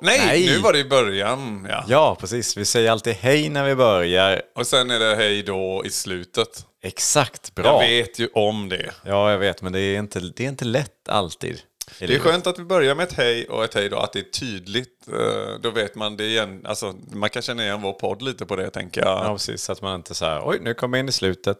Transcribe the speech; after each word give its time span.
Ja! 0.00 0.06
Nej, 0.06 0.18
Nej. 0.26 0.46
nu 0.46 0.58
var 0.58 0.72
det 0.72 0.78
i 0.78 0.84
början. 0.84 1.66
Ja. 1.70 1.84
Ja, 1.88 2.16
precis. 2.20 2.56
Vi 2.56 2.64
säger 2.64 2.90
alltid 2.90 3.14
hej 3.14 3.48
när 3.48 3.64
vi 3.64 3.74
börjar. 3.74 4.42
Och 4.54 4.66
sen 4.66 4.90
är 4.90 4.98
det 4.98 5.16
hej 5.16 5.42
då 5.42 5.82
i 5.86 5.90
slutet. 5.90 6.66
Exakt, 6.82 7.52
Jag 7.54 7.64
bra. 7.64 7.78
vet 7.80 8.18
ju 8.18 8.28
om 8.34 8.68
det. 8.68 8.90
Ja, 9.04 9.30
jag 9.30 9.38
vet, 9.38 9.62
men 9.62 9.72
det 9.72 9.80
är 9.80 9.98
inte, 9.98 10.20
det 10.20 10.44
är 10.44 10.48
inte 10.48 10.64
lätt 10.64 11.08
alltid. 11.08 11.60
Det 11.98 12.14
är 12.14 12.18
skönt 12.18 12.46
att 12.46 12.58
vi 12.58 12.64
börjar 12.64 12.94
med 12.94 13.04
ett 13.08 13.12
hej 13.12 13.48
och 13.48 13.64
ett 13.64 13.74
hej 13.74 13.88
då, 13.88 13.96
att 13.98 14.12
det 14.12 14.18
är 14.18 14.22
tydligt. 14.30 15.08
Eh, 15.08 15.60
Då 15.60 15.70
vet 15.70 15.94
man 15.94 16.16
det 16.16 16.24
igen. 16.24 16.64
Alltså, 16.66 16.94
man 17.12 17.30
kan 17.30 17.42
känna 17.42 17.62
igen 17.62 17.82
vår 17.82 17.92
podd 17.92 18.22
lite 18.22 18.46
på 18.46 18.56
det, 18.56 18.70
tänker 18.70 19.00
jag. 19.00 19.08
Ja, 19.10 19.24
Ja, 19.24 19.32
precis. 19.32 19.62
Så 19.62 19.72
att 19.72 19.82
man 19.82 19.94
inte 19.96 20.14
så 20.14 20.24
här, 20.24 20.42
oj, 20.44 20.58
nu 20.62 20.74
kommer 20.74 20.98
jag 20.98 21.04
in 21.04 21.08
i 21.08 21.12
slutet. 21.12 21.58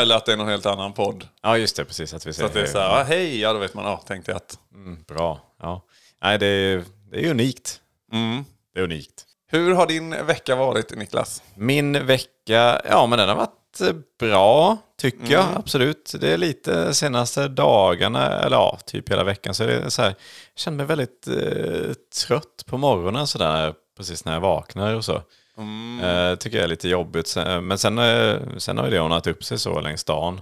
eller 0.00 0.16
att 0.16 0.26
det 0.26 0.32
är 0.32 0.36
någon 0.36 0.48
helt 0.48 0.66
annan 0.66 0.92
podd. 0.92 1.28
Ja, 1.42 1.58
just 1.58 1.76
det, 1.76 1.84
precis. 1.84 2.14
Att 2.14 2.26
vi 2.26 2.32
Så 2.32 2.36
säger 2.36 2.48
att 2.48 2.54
det 2.54 2.60
är 2.62 2.66
så 2.66 2.78
här, 2.78 3.00
ah, 3.00 3.02
hej, 3.02 3.40
ja 3.40 3.52
då 3.52 3.58
vet 3.58 3.74
man, 3.74 3.84
ja, 3.84 3.96
tänkte 4.06 4.30
jag 4.30 4.36
att. 4.36 4.58
Mm, 4.74 5.02
bra. 5.08 5.40
Ja. 5.62 5.84
Nej, 6.22 6.38
det 6.38 6.46
är, 6.46 6.84
det 7.14 7.26
är 7.26 7.30
unikt. 7.30 7.80
Mm. 8.12 8.44
Det 8.74 8.80
är 8.80 8.84
unikt. 8.84 9.24
Hur 9.46 9.74
har 9.74 9.86
din 9.86 10.10
vecka 10.26 10.56
varit, 10.56 10.96
Niklas? 10.96 11.42
Min 11.54 12.06
vecka, 12.06 12.80
ja 12.88 13.06
men 13.06 13.18
den 13.18 13.28
har 13.28 13.36
varit 13.36 13.80
eh, 13.80 13.96
bra, 14.18 14.78
tycker 14.98 15.32
jag. 15.32 15.46
Absolut. 15.56 16.14
Det 16.20 16.32
är 16.32 16.36
lite 16.36 16.94
senaste 16.94 17.48
dagarna, 17.48 18.40
eller 18.40 18.56
ja, 18.56 18.78
typ 18.86 19.10
hela 19.10 19.24
veckan. 19.24 19.54
Så 19.54 19.64
är 19.64 19.66
det 19.66 19.90
så 19.90 20.02
här, 20.02 20.08
jag 20.08 20.58
känner 20.58 20.76
mig 20.76 20.86
väldigt 20.86 21.28
eh, 21.28 21.92
trött 22.26 22.64
på 22.66 22.78
morgonen 22.78 23.26
sådär, 23.26 23.74
precis 23.96 24.24
när 24.24 24.32
jag 24.32 24.40
vaknar 24.40 24.94
och 24.94 25.04
så. 25.04 25.22
Eh, 26.02 26.34
tycker 26.34 26.56
jag 26.56 26.64
är 26.64 26.68
lite 26.68 26.88
jobbigt. 26.88 27.36
Men 27.62 27.78
sen, 27.78 27.98
eh, 27.98 28.36
sen 28.58 28.78
har 28.78 28.90
det 28.90 29.00
ordnat 29.00 29.26
upp 29.26 29.44
sig 29.44 29.58
så 29.58 29.80
längs 29.80 30.04
dagen. 30.04 30.40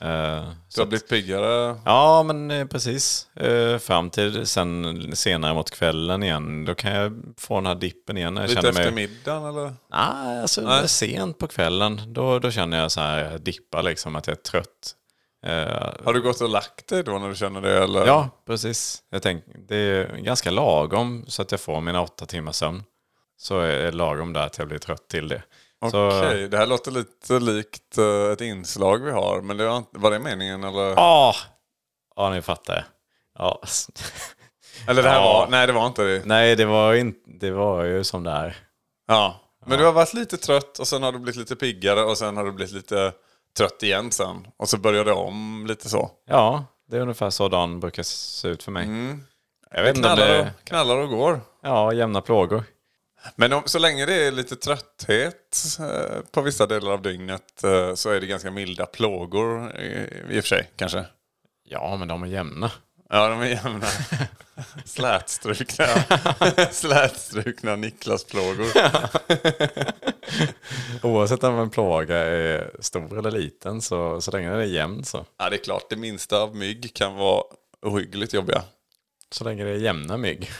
Eh, 0.00 0.48
Du 0.74 0.80
har 0.80 0.86
blivit 0.86 1.08
piggare? 1.08 1.76
Ja, 1.84 2.22
men 2.22 2.50
eh, 2.50 2.66
precis. 2.66 3.28
Eh, 3.36 3.78
fram 3.78 4.10
till 4.10 4.46
sen 4.46 5.16
senare 5.16 5.54
mot 5.54 5.70
kvällen 5.70 6.22
igen. 6.22 6.64
Då 6.64 6.74
kan 6.74 6.92
jag 6.94 7.22
få 7.38 7.54
den 7.54 7.66
här 7.66 7.74
dippen 7.74 8.16
igen. 8.16 8.36
Jag 8.36 8.48
Lite 8.48 8.68
efter 8.68 8.90
mig... 8.92 9.08
middagen 9.08 9.44
eller? 9.44 9.74
Nej, 9.90 10.40
alltså 10.42 10.60
Nej. 10.60 10.88
sent 10.88 11.38
på 11.38 11.46
kvällen. 11.46 12.00
Då, 12.06 12.38
då 12.38 12.50
känner 12.50 12.78
jag 12.78 12.92
så 12.92 13.00
här, 13.00 13.30
jag 13.32 13.40
dippar 13.40 13.82
liksom, 13.82 14.16
att 14.16 14.26
jag 14.26 14.36
är 14.36 14.42
trött. 14.42 14.96
Har 16.04 16.12
du 16.12 16.22
gått 16.22 16.40
och 16.40 16.48
lagt 16.48 16.88
dig 16.88 17.02
då 17.04 17.18
när 17.18 17.28
du 17.28 17.34
känner 17.34 17.60
det? 17.60 17.82
Eller? 17.84 18.06
ja, 18.06 18.28
precis. 18.46 19.02
Jag 19.10 19.22
tänker, 19.22 19.52
det 19.68 19.76
är 19.76 20.16
ganska 20.16 20.50
lagom 20.50 21.24
så 21.28 21.42
att 21.42 21.50
jag 21.50 21.60
får 21.60 21.80
mina 21.80 22.02
åtta 22.02 22.26
timmars 22.26 22.56
sömn. 22.56 22.82
Så 23.36 23.58
är 23.60 23.68
det 23.84 23.90
lagom 23.90 24.32
där 24.32 24.46
att 24.46 24.58
jag 24.58 24.68
blir 24.68 24.78
trött 24.78 25.08
till 25.08 25.28
det. 25.28 25.42
Okej, 25.80 26.48
det 26.48 26.56
här 26.56 26.66
låter 26.66 26.90
lite 26.90 27.38
likt 27.40 27.98
eh, 27.98 28.32
ett 28.32 28.40
inslag 28.40 28.98
vi 29.04 29.10
har. 29.10 29.40
Men 29.40 29.56
det 29.56 29.66
var, 29.68 29.76
inte- 29.76 29.98
var 29.98 30.10
det 30.10 30.18
meningen 30.18 30.64
eller? 30.64 30.94
ah, 30.96 31.34
ja, 32.16 32.30
nu 32.30 32.42
fattar 32.42 32.74
jag. 32.74 32.84
Ja. 33.38 33.62
Eller 34.88 35.02
det 35.02 35.08
här 35.08 35.16
Ja. 35.16 35.22
var, 35.32 35.48
nej 35.50 35.66
det 35.66 35.72
var 35.72 35.86
inte 35.86 36.02
det. 36.04 36.22
Nej, 36.24 36.56
det 36.56 36.64
var, 36.64 36.94
inte, 36.94 37.30
det 37.40 37.50
var 37.50 37.84
ju 37.84 38.04
som 38.04 38.22
det 38.24 38.30
är. 38.30 38.56
Ja. 39.08 39.40
Men 39.66 39.78
du 39.78 39.84
har 39.84 39.92
varit 39.92 40.14
lite 40.14 40.36
trött 40.36 40.78
och 40.78 40.88
sen 40.88 41.02
har 41.02 41.12
du 41.12 41.18
blivit 41.18 41.36
lite 41.38 41.56
piggare 41.56 42.02
och 42.02 42.18
sen 42.18 42.36
har 42.36 42.44
du 42.44 42.52
blivit 42.52 42.74
lite 42.74 43.12
trött 43.56 43.82
igen 43.82 44.10
sen. 44.10 44.46
Och 44.56 44.68
så 44.68 44.76
börjar 44.78 45.04
det 45.04 45.12
om 45.12 45.64
lite 45.68 45.88
så. 45.88 46.10
Ja, 46.26 46.64
det 46.88 46.96
är 46.96 47.00
ungefär 47.00 47.30
så 47.30 47.48
dagen 47.48 47.80
brukar 47.80 48.02
se 48.02 48.48
ut 48.48 48.62
för 48.62 48.72
mig. 48.72 48.88
Jag 49.70 49.82
vet 49.82 49.96
inte 49.96 50.08
Knallar 50.08 50.38
och, 50.38 50.44
det... 50.44 50.52
knallar 50.64 50.96
och 50.96 51.08
går. 51.08 51.40
Ja, 51.62 51.92
jämna 51.92 52.20
plågor. 52.20 52.64
Men 53.36 53.52
om, 53.52 53.62
så 53.66 53.78
länge 53.78 54.06
det 54.06 54.14
är 54.14 54.32
lite 54.32 54.56
trötthet 54.56 55.78
eh, 55.80 56.20
på 56.30 56.42
vissa 56.42 56.66
delar 56.66 56.92
av 56.92 57.02
dygnet 57.02 57.64
eh, 57.64 57.94
så 57.94 58.10
är 58.10 58.20
det 58.20 58.26
ganska 58.26 58.50
milda 58.50 58.86
plågor 58.86 59.76
i, 59.76 60.08
i 60.30 60.40
och 60.40 60.44
för 60.44 60.48
sig 60.48 60.70
kanske. 60.76 61.04
Ja, 61.64 61.96
men 61.96 62.08
de 62.08 62.22
är 62.22 62.26
jämna. 62.26 62.70
Ja, 63.08 63.28
de 63.28 63.40
är 63.40 63.46
jämna. 63.46 63.86
Slätstrukna. 64.84 65.86
Slätstrukna 66.70 67.76
Niklas-plågor. 67.76 68.66
Oavsett 71.06 71.44
om 71.44 71.58
en 71.58 71.70
plåga 71.70 72.16
är 72.16 72.70
stor 72.80 73.18
eller 73.18 73.30
liten, 73.30 73.80
så, 73.82 74.20
så 74.20 74.30
länge 74.30 74.50
den 74.50 74.60
är 74.60 74.64
jämn 74.64 75.04
så. 75.04 75.26
Ja, 75.38 75.50
det 75.50 75.56
är 75.56 75.64
klart. 75.64 75.90
Det 75.90 75.96
minsta 75.96 76.38
av 76.42 76.56
mygg 76.56 76.94
kan 76.94 77.14
vara 77.14 77.42
ohyggligt 77.86 78.34
jobbiga. 78.34 78.62
Så 79.30 79.44
länge 79.44 79.64
det 79.64 79.70
är 79.70 79.78
jämna 79.78 80.16
mygg. 80.16 80.50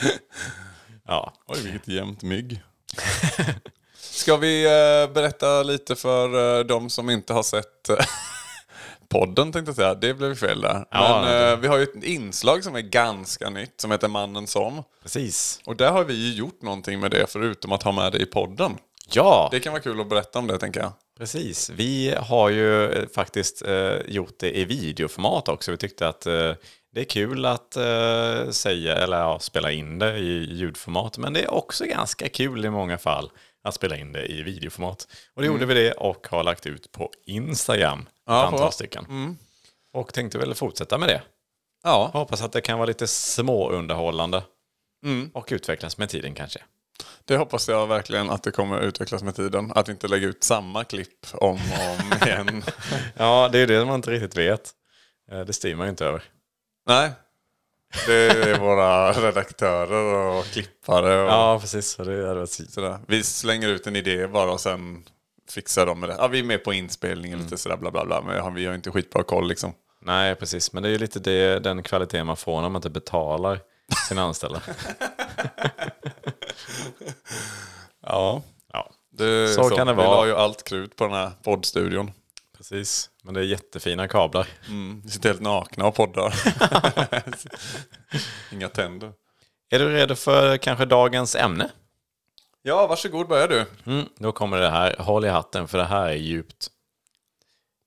ja. 1.06 1.32
Oj, 1.46 1.60
vilket 1.62 1.88
jämnt 1.88 2.22
mygg. 2.22 2.62
Ska 3.98 4.36
vi 4.36 4.64
eh, 4.64 5.12
berätta 5.14 5.62
lite 5.62 5.96
för 5.96 6.58
eh, 6.58 6.64
de 6.64 6.90
som 6.90 7.10
inte 7.10 7.32
har 7.32 7.42
sett 7.42 7.88
eh, 7.88 7.96
podden 9.08 9.52
tänkte 9.52 9.68
jag 9.70 9.76
säga. 9.76 9.94
Det 9.94 10.14
blev 10.14 10.34
fel 10.34 10.60
där. 10.60 10.84
Ja, 10.90 11.20
Men 11.24 11.30
det- 11.32 11.56
vi 11.56 11.68
har 11.68 11.76
ju 11.76 11.82
ett 11.82 12.04
inslag 12.04 12.64
som 12.64 12.74
är 12.76 12.80
ganska 12.80 13.50
nytt 13.50 13.80
som 13.80 13.90
heter 13.90 14.08
Mannen 14.08 14.46
som. 14.46 14.82
Precis. 15.02 15.60
Och 15.64 15.76
där 15.76 15.90
har 15.92 16.04
vi 16.04 16.14
ju 16.14 16.34
gjort 16.34 16.62
någonting 16.62 17.00
med 17.00 17.10
det 17.10 17.26
förutom 17.30 17.72
att 17.72 17.82
ha 17.82 17.92
med 17.92 18.12
det 18.12 18.18
i 18.18 18.26
podden. 18.26 18.76
Ja, 19.10 19.48
Det 19.52 19.60
kan 19.60 19.72
vara 19.72 19.82
kul 19.82 20.00
att 20.00 20.08
berätta 20.08 20.38
om 20.38 20.46
det 20.46 20.58
tänker 20.58 20.80
jag. 20.80 20.92
precis. 21.18 21.70
Vi 21.70 22.14
har 22.18 22.50
ju 22.50 22.90
faktiskt 23.14 23.62
eh, 23.62 23.96
gjort 24.06 24.34
det 24.38 24.58
i 24.58 24.64
videoformat 24.64 25.48
också. 25.48 25.70
Vi 25.70 25.76
tyckte 25.76 26.08
att 26.08 26.26
eh, 26.26 26.52
det 26.96 27.02
är 27.02 27.04
kul 27.04 27.44
att 27.44 27.76
eh, 27.76 28.50
säga, 28.50 28.94
eller 28.96 29.18
ja, 29.18 29.38
spela 29.38 29.70
in 29.70 29.98
det 29.98 30.18
i 30.18 30.54
ljudformat. 30.54 31.18
Men 31.18 31.32
det 31.32 31.42
är 31.42 31.50
också 31.54 31.84
ganska 31.84 32.28
kul 32.28 32.64
i 32.64 32.70
många 32.70 32.98
fall 32.98 33.30
att 33.64 33.74
spela 33.74 33.96
in 33.96 34.12
det 34.12 34.26
i 34.32 34.42
videoformat. 34.42 35.08
Och 35.34 35.42
då 35.42 35.46
gjorde 35.46 35.66
vi 35.66 35.74
det 35.74 35.92
och 35.92 36.26
har 36.30 36.42
lagt 36.44 36.66
ut 36.66 36.92
på 36.92 37.10
Instagram. 37.26 38.00
Ett 38.00 38.06
Ja, 38.26 38.46
antal 38.46 38.72
stycken. 38.72 39.36
Och 39.92 40.14
tänkte 40.14 40.38
väl 40.38 40.54
fortsätta 40.54 40.98
med 40.98 41.08
det. 41.08 41.22
Ja, 41.84 42.10
Hoppas 42.12 42.42
att 42.42 42.52
det 42.52 42.60
kan 42.60 42.78
vara 42.78 42.86
lite 42.86 43.06
småunderhållande. 43.06 44.42
Och 45.34 45.48
utvecklas 45.50 45.98
med 45.98 46.08
tiden 46.08 46.34
kanske. 46.34 46.58
det 47.24 47.36
hoppas 47.36 47.68
jag 47.68 47.86
verkligen 47.86 48.30
att 48.30 48.42
det 48.42 48.50
kommer 48.50 48.80
utvecklas 48.80 49.22
med 49.22 49.36
tiden. 49.36 49.72
Att 49.74 49.88
inte 49.88 50.08
lägger 50.08 50.28
ut 50.28 50.44
samma 50.44 50.84
klipp 50.84 51.26
om 51.32 51.48
och 51.50 51.90
om 51.90 52.18
igen. 52.28 52.62
Ja, 53.16 53.48
det 53.52 53.58
är 53.58 53.66
det 53.66 53.84
man 53.84 53.94
inte 53.94 54.10
riktigt 54.10 54.36
vet. 54.36 54.70
Eh, 55.32 55.40
Det 55.40 55.52
styr 55.52 55.74
man 55.74 55.86
ju 55.86 55.90
inte 55.90 56.04
över. 56.06 56.22
Nej. 56.86 57.10
Det 58.06 58.14
är 58.14 58.58
våra 58.58 59.12
redaktörer 59.12 60.14
och 60.38 60.44
klippare 60.44 61.22
och 61.22 61.28
Ja, 61.30 61.58
precis. 61.60 61.90
Så 61.90 62.04
det 62.04 62.46
si- 62.46 62.66
sådär. 62.66 62.98
Vi 63.08 63.22
slänger 63.22 63.68
ut 63.68 63.86
en 63.86 63.96
idé 63.96 64.26
bara 64.26 64.52
och 64.52 64.60
sen 64.60 65.04
fixar 65.50 65.86
de 65.86 66.00
med 66.00 66.08
det. 66.08 66.16
Ja, 66.18 66.26
vi 66.28 66.38
är 66.38 66.42
med 66.44 66.64
på 66.64 66.72
inspelningen 66.72 67.38
lite 67.38 67.56
sådär 67.56 67.76
bla 67.76 67.90
bla 67.90 68.04
bla. 68.04 68.22
Men 68.22 68.54
vi 68.54 68.66
har 68.66 68.74
inte 68.74 68.90
skitbra 68.90 69.22
koll 69.22 69.48
liksom. 69.48 69.72
Nej, 70.00 70.34
precis. 70.34 70.72
Men 70.72 70.82
det 70.82 70.88
är 70.88 70.90
ju 70.90 70.98
lite 70.98 71.18
det, 71.20 71.58
den 71.58 71.82
kvalitet 71.82 72.24
man 72.24 72.36
får 72.36 72.60
när 72.62 72.68
man 72.68 72.78
inte 72.78 72.90
betalar 72.90 73.60
sina 74.08 74.22
anställda. 74.22 74.60
Ja. 78.02 78.42
ja, 78.72 78.90
Det 79.10 79.24
är 79.24 79.46
Så 79.46 79.68
kan 79.70 79.86
det 79.86 79.92
Vi 79.92 79.96
vara. 79.96 80.08
la 80.20 80.26
ju 80.26 80.34
allt 80.36 80.64
krut 80.64 80.96
på 80.96 81.04
den 81.04 81.12
här 81.12 81.30
poddstudion. 81.44 82.12
precis. 82.56 83.10
Men 83.26 83.34
det 83.34 83.40
är 83.40 83.44
jättefina 83.44 84.08
kablar. 84.08 84.48
Mm. 84.68 85.00
Vi 85.04 85.10
sitter 85.10 85.28
helt 85.28 85.40
nakna 85.40 85.86
och 85.86 85.94
poddar. 85.94 86.34
Inga 88.52 88.68
tänder. 88.68 89.12
Är 89.70 89.78
du 89.78 89.92
redo 89.92 90.14
för 90.14 90.56
kanske 90.56 90.84
dagens 90.84 91.36
ämne? 91.36 91.70
Ja, 92.62 92.86
varsågod 92.86 93.28
börjar 93.28 93.48
du. 93.48 93.66
Mm, 93.86 94.08
då 94.16 94.32
kommer 94.32 94.60
det 94.60 94.70
här. 94.70 94.96
Håll 94.98 95.24
i 95.24 95.28
hatten 95.28 95.68
för 95.68 95.78
det 95.78 95.84
här 95.84 96.08
är 96.08 96.14
djupt. 96.14 96.68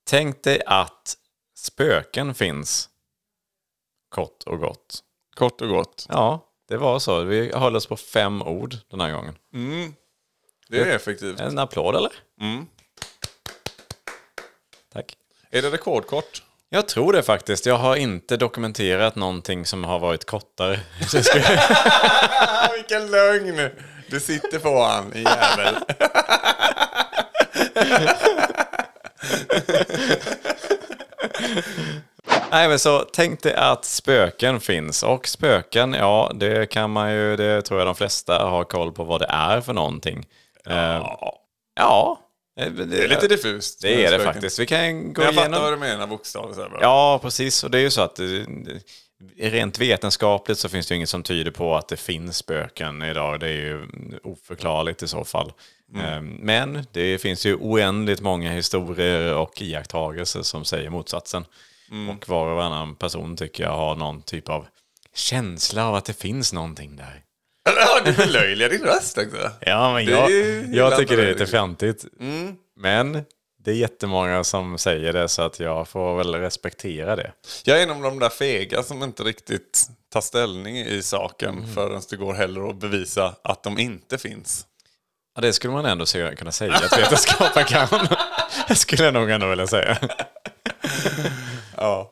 Tänk 0.09 0.43
dig 0.43 0.61
att 0.65 1.17
spöken 1.55 2.33
finns. 2.33 2.89
Kort 4.09 4.43
och 4.43 4.59
gott. 4.59 5.03
Kort 5.35 5.61
och 5.61 5.69
gott. 5.69 6.05
Ja, 6.09 6.45
det 6.67 6.77
var 6.77 6.99
så. 6.99 7.23
Vi 7.23 7.51
höll 7.55 7.75
oss 7.75 7.87
på 7.87 7.97
fem 7.97 8.41
ord 8.41 8.75
den 8.89 9.01
här 9.01 9.11
gången. 9.11 9.35
Det 10.69 10.81
är 10.81 10.95
effektivt. 10.95 11.39
En 11.39 11.59
applåd 11.59 11.95
eller? 11.95 12.11
Tack. 12.39 12.78
Är 15.51 15.61
det 15.61 15.69
rekordkort? 15.69 16.43
Jag 16.69 16.87
tror 16.87 17.13
det 17.13 17.23
faktiskt. 17.23 17.65
Jag 17.65 17.77
har 17.77 17.95
inte 17.95 18.37
dokumenterat 18.37 19.15
någonting 19.15 19.65
som 19.65 19.83
har 19.83 19.99
varit 19.99 20.25
kortare. 20.25 20.79
Vilken 22.75 23.11
lögn! 23.11 23.69
Du 24.09 24.19
sitter 24.19 24.59
på 24.59 24.83
han, 24.83 25.11
jävel. 25.15 25.75
Nej 32.51 32.69
men 32.69 32.79
så 32.79 32.99
tänk 32.99 33.43
dig 33.43 33.53
att 33.53 33.85
spöken 33.85 34.59
finns. 34.59 35.03
Och 35.03 35.27
spöken, 35.27 35.93
ja 35.93 36.31
det 36.35 36.69
kan 36.69 36.91
man 36.91 37.11
ju, 37.13 37.35
det 37.35 37.61
tror 37.61 37.79
jag 37.79 37.87
de 37.87 37.95
flesta 37.95 38.45
har 38.45 38.63
koll 38.63 38.91
på 38.91 39.03
vad 39.03 39.21
det 39.21 39.29
är 39.29 39.61
för 39.61 39.73
någonting. 39.73 40.25
Ja. 40.65 41.39
ja, 41.75 42.19
Eh, 42.19 42.28
Det 42.59 43.03
är 43.03 43.07
lite 43.07 43.27
diffust. 43.27 43.81
Det 43.81 44.05
är 44.05 44.11
det 44.17 44.23
faktiskt. 44.23 44.59
Vi 44.59 44.65
kan 44.65 45.13
gå 45.13 45.21
jag 45.21 45.35
fattar 45.35 45.41
igenom... 45.47 45.63
vad 45.63 45.73
du 45.73 45.77
menar 45.77 46.07
bokstavligt. 46.07 46.59
Ja, 46.81 47.19
precis. 47.21 47.63
Och 47.63 47.71
det 47.71 47.77
är 47.77 47.81
ju 47.81 47.91
så 47.91 48.01
att 48.01 48.19
eh, 48.19 48.25
rent 49.37 49.79
vetenskapligt 49.79 50.59
så 50.59 50.69
finns 50.69 50.87
det 50.87 50.93
ju 50.93 50.95
inget 50.95 51.09
som 51.09 51.23
tyder 51.23 51.51
på 51.51 51.75
att 51.75 51.87
det 51.87 51.97
finns 51.97 52.37
spöken 52.37 53.01
idag. 53.03 53.39
Det 53.39 53.47
är 53.47 53.51
ju 53.51 53.87
oförklarligt 54.23 55.03
i 55.03 55.07
så 55.07 55.23
fall. 55.23 55.51
Eh, 55.95 56.21
Men 56.21 56.85
det 56.91 57.21
finns 57.21 57.45
ju 57.45 57.55
oändligt 57.55 58.21
många 58.21 58.51
historier 58.51 59.33
och 59.35 59.61
iakttagelser 59.61 60.41
som 60.41 60.65
säger 60.65 60.89
motsatsen. 60.89 61.45
Och 62.09 62.29
var 62.29 62.47
och 62.47 62.55
varannan 62.55 62.95
person 62.95 63.37
tycker 63.37 63.63
jag 63.63 63.71
har 63.75 63.95
någon 63.95 64.21
typ 64.21 64.49
av 64.49 64.67
känsla 65.15 65.85
av 65.87 65.95
att 65.95 66.05
det 66.05 66.13
finns 66.13 66.53
någonting 66.53 66.95
där. 66.95 67.23
Ja, 67.77 68.01
du 68.05 68.13
förlöjligar 68.13 68.69
din 68.69 68.81
röst 68.83 69.17
också. 69.17 69.51
Ja, 69.61 69.93
men 69.93 70.05
jag, 70.05 70.31
jag 70.73 70.97
tycker 70.97 71.17
det 71.17 71.23
är 71.23 71.27
lite 71.33 71.47
fjantigt. 71.47 72.05
Men 72.79 73.23
det 73.63 73.71
är 73.71 73.75
jättemånga 73.75 74.43
som 74.43 74.77
säger 74.77 75.13
det 75.13 75.29
så 75.29 75.41
att 75.41 75.59
jag 75.59 75.87
får 75.87 76.17
väl 76.17 76.35
respektera 76.35 77.15
det. 77.15 77.31
Jag 77.63 77.79
är 77.79 77.83
en 77.83 77.91
av 77.91 78.01
de 78.01 78.19
där 78.19 78.29
fega 78.29 78.83
som 78.83 79.03
inte 79.03 79.23
riktigt 79.23 79.87
tar 80.13 80.21
ställning 80.21 80.77
i 80.77 81.01
saken 81.01 81.49
Mm. 81.57 81.73
förrän 81.73 82.01
det 82.09 82.15
går 82.15 82.33
heller 82.33 82.69
att 82.69 82.75
bevisa 82.79 83.35
att 83.43 83.63
de 83.63 83.79
inte 83.79 84.17
finns. 84.17 84.65
Ja, 85.35 85.41
det 85.41 85.53
skulle 85.53 85.73
man 85.73 85.85
ändå 85.85 86.05
kunna 86.37 86.51
säga 86.51 86.75
att 86.75 86.97
vetenskapen 86.97 87.63
kan. 87.65 87.87
Det 88.67 88.75
skulle 88.75 89.03
jag 89.03 89.13
nog 89.13 89.29
ändå 89.29 89.47
vilja 89.47 89.67
säga. 89.67 89.97
Ja. 91.77 92.11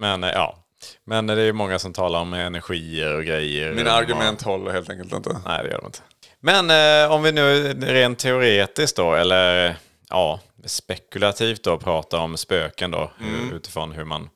Men 0.00 0.24
eh, 0.24 0.30
ja, 0.30 0.56
men 1.04 1.26
det 1.26 1.32
är 1.32 1.36
ju 1.46 1.52
många 1.52 1.78
som 1.78 1.92
talar 1.92 2.20
om 2.20 2.32
energier 2.34 3.14
och 3.16 3.24
grejer. 3.24 3.72
Mina 3.72 3.90
argument 3.92 4.42
håller 4.42 4.70
helt 4.72 4.90
enkelt 4.90 5.12
inte. 5.12 5.40
Nej, 5.46 5.62
det 5.64 5.70
gör 5.70 5.78
de 5.78 5.86
inte. 5.86 5.98
Men 6.40 6.70
eh, 7.04 7.12
om 7.12 7.22
vi 7.22 7.32
nu 7.32 7.72
rent 7.74 8.18
teoretiskt 8.18 8.96
då, 8.96 9.14
eller 9.14 9.76
ja, 10.08 10.40
spekulativt 10.64 11.62
då 11.62 11.78
pratar 11.78 12.18
om 12.18 12.36
spöken 12.36 12.90
då, 12.90 13.12
hur- 13.18 13.54
utifrån 13.56 13.92
hur 13.92 14.04
man 14.04 14.28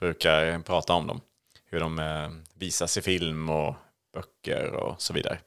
brukar 0.00 0.58
prata 0.58 0.92
om 0.92 1.06
dem. 1.06 1.20
Hur 1.70 1.80
de 1.80 1.98
eh, 1.98 2.28
visas 2.58 2.96
i 2.96 3.02
film 3.02 3.50
och 3.50 3.74
böcker 4.14 4.70
och 4.72 5.02
så 5.02 5.12
vidare. 5.12 5.38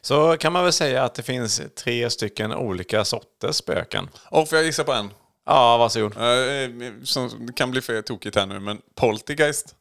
Så 0.00 0.36
kan 0.36 0.52
man 0.52 0.62
väl 0.64 0.72
säga 0.72 1.04
att 1.04 1.14
det 1.14 1.22
finns 1.22 1.62
tre 1.84 2.10
stycken 2.10 2.52
olika 2.54 3.04
sorters 3.04 3.56
spöken. 3.56 4.08
Och 4.30 4.48
får 4.48 4.58
jag 4.58 4.64
gissa 4.66 4.84
på 4.84 4.92
en? 4.92 5.10
Ja, 5.46 5.76
varsågod. 5.76 6.12
Eh, 6.16 6.92
Som 7.04 7.46
det 7.46 7.52
kan 7.52 7.70
bli 7.70 7.80
för 7.80 8.02
tokigt 8.02 8.36
här 8.36 8.46
nu, 8.46 8.60
men 8.60 8.78
Poltergeist. 8.94 9.74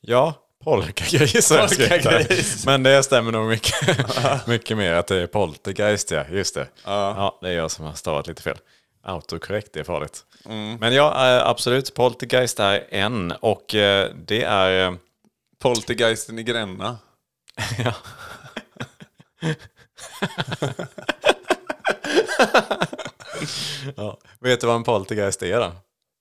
Ja, 0.00 0.34
polkagris 0.64 1.50
har 1.50 1.58
jag 1.58 1.70
skrivit 1.70 2.04
här. 2.04 2.66
Men 2.66 2.82
det 2.82 3.02
stämmer 3.02 3.32
nog 3.32 3.48
mycket, 3.48 3.74
mycket 4.46 4.76
mer 4.76 4.92
att 4.92 5.06
det 5.06 5.16
är 5.22 5.26
poltergeist, 5.26 6.10
ja. 6.10 6.24
Just 6.30 6.54
det. 6.54 6.68
Ja, 6.84 7.38
det 7.42 7.48
är 7.48 7.52
jag 7.52 7.70
som 7.70 7.84
har 7.84 7.92
stavat 7.94 8.26
lite 8.26 8.42
fel. 8.42 8.58
Autokorrekt 9.02 9.76
är 9.76 9.84
farligt. 9.84 10.24
Men 10.80 10.94
ja, 10.94 11.36
eh, 11.36 11.46
absolut. 11.48 11.94
Poltergeist 11.94 12.60
är 12.60 12.86
en 12.90 13.32
och 13.32 13.74
eh, 13.74 14.10
det 14.26 14.42
är... 14.42 14.86
eh, 14.88 14.94
Poltergeisten 15.58 16.38
i 16.38 16.42
Gränna. 16.42 16.98
Ja. 17.84 17.94
ja. 23.96 24.18
Vet 24.40 24.60
du 24.60 24.66
vad 24.66 24.76
en 24.76 24.84
poltergeist 24.84 25.42
är 25.42 25.60
då? 25.60 25.72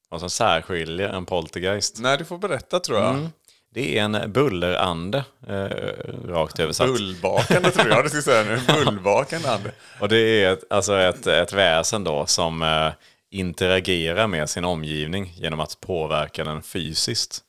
Vad 0.10 0.20
som 0.20 0.30
särskiljer 0.30 1.10
en 1.10 1.26
poltergeist? 1.26 2.00
Nej, 2.00 2.18
du 2.18 2.26
får 2.26 2.38
berätta 2.38 2.80
tror 2.80 3.00
jag. 3.00 3.10
Mm. 3.10 3.30
Det 3.74 3.98
är 3.98 4.04
en 4.04 4.32
bullerande, 4.32 5.26
eh, 5.48 6.28
rakt 6.28 6.60
översatt. 6.60 6.88
Bullbakande 6.88 7.72
tror 7.72 7.90
jag 7.90 8.04
du 8.06 8.10
skulle 8.10 8.24
säga 8.24 8.44
nu. 8.44 8.60
Bullbakande 8.86 9.50
ande. 9.50 9.72
Och 10.00 10.10
det 10.10 10.18
är 10.18 10.54
ett, 10.54 10.64
alltså 10.70 10.98
ett, 10.98 11.28
ett 11.28 11.54
väsen 11.54 12.04
då 12.04 12.26
som 12.26 12.62
eh, 12.62 12.92
interagerar 13.32 14.28
med 14.28 14.50
sin 14.50 14.66
omgivning 14.66 15.34
genom 15.36 15.60
att 15.60 15.80
påverka 15.80 16.44
den 16.44 16.64
fysiskt. 16.64 17.44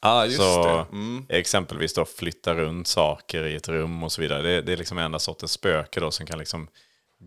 ah, 0.00 0.24
just 0.24 0.36
så 0.36 0.66
det. 0.66 0.96
Mm. 0.96 1.26
exempelvis 1.28 1.94
då 1.94 2.04
flytta 2.04 2.54
runt 2.54 2.86
saker 2.88 3.44
i 3.44 3.54
ett 3.56 3.68
rum 3.68 4.02
och 4.02 4.12
så 4.12 4.20
vidare. 4.20 4.42
Det, 4.42 4.62
det 4.62 4.72
är 4.72 4.76
liksom 4.76 4.98
enda 4.98 5.18
sortens 5.18 5.52
spöke 5.52 6.00
då 6.00 6.10
som 6.10 6.26
kan 6.26 6.38
liksom 6.38 6.68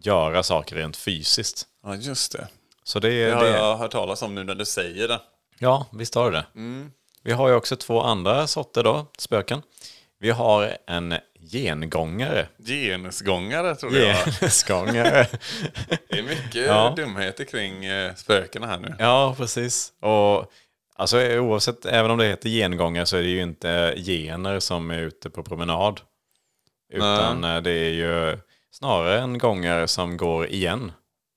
göra 0.03 0.43
saker 0.43 0.75
rent 0.75 0.97
fysiskt. 0.97 1.65
Ja, 1.83 1.95
just 1.95 2.31
det. 2.31 2.47
Så 2.83 2.99
det, 2.99 3.25
Det 3.25 3.31
har 3.35 3.43
det 3.43 3.49
jag 3.49 3.77
hört 3.77 3.91
talas 3.91 4.21
om 4.21 4.35
nu 4.35 4.43
när 4.43 4.55
du 4.55 4.65
säger 4.65 5.07
det. 5.07 5.21
Ja, 5.59 5.85
visst 5.91 6.15
har 6.15 6.31
du 6.31 6.37
det. 6.37 6.45
Vi 7.27 7.33
har 7.33 7.49
ju 7.49 7.55
också 7.55 7.75
två 7.75 8.01
andra 8.01 8.47
sorter 8.47 8.83
då, 8.83 9.05
spöken. 9.17 9.61
Vi 10.19 10.29
har 10.29 10.77
en 10.87 11.13
gengångare. 11.51 12.47
Genusgångare 12.65 13.75
tror 13.75 13.95
jag. 13.95 14.15
Genusgångare. 14.25 15.27
Det 16.09 16.19
är 16.19 16.23
mycket 16.23 16.55
Ja. 16.55 16.93
dumheter 16.95 17.43
kring 17.43 17.85
eh, 17.85 18.15
spökena 18.15 18.67
här 18.67 18.79
nu. 18.79 18.95
Ja, 18.99 19.33
precis. 19.37 19.93
Och 20.01 20.51
alltså, 20.95 21.17
oavsett, 21.37 21.85
även 21.85 22.11
om 22.11 22.17
det 22.17 22.25
heter 22.25 22.49
gengångare 22.49 23.05
så 23.05 23.17
är 23.17 23.21
det 23.21 23.29
ju 23.29 23.41
inte 23.41 23.93
gener 23.97 24.59
som 24.59 24.91
är 24.91 24.99
ute 24.99 25.29
på 25.29 25.43
promenad. 25.43 26.01
Utan 26.93 27.43
eh, 27.43 27.61
det 27.61 27.71
är 27.71 27.89
ju 27.93 28.37
snarare 28.71 29.19
en 29.19 29.37
gångare 29.37 29.87
som 29.87 30.17
går 30.17 30.47
igen. 30.47 30.91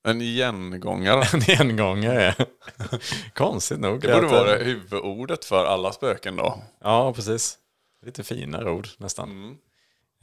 En 0.07 0.21
igengångare. 0.21 1.23
En 1.33 1.41
gengångare. 1.41 2.35
Konstigt 3.33 3.79
nog. 3.79 4.01
Det 4.01 4.13
borde 4.13 4.27
vara 4.27 4.55
huvudordet 4.57 5.45
för 5.45 5.65
alla 5.65 5.91
spöken 5.91 6.35
då. 6.35 6.63
Ja, 6.83 7.13
precis. 7.13 7.57
Lite 8.05 8.23
finare 8.23 8.71
ord 8.71 8.87
nästan. 8.97 9.57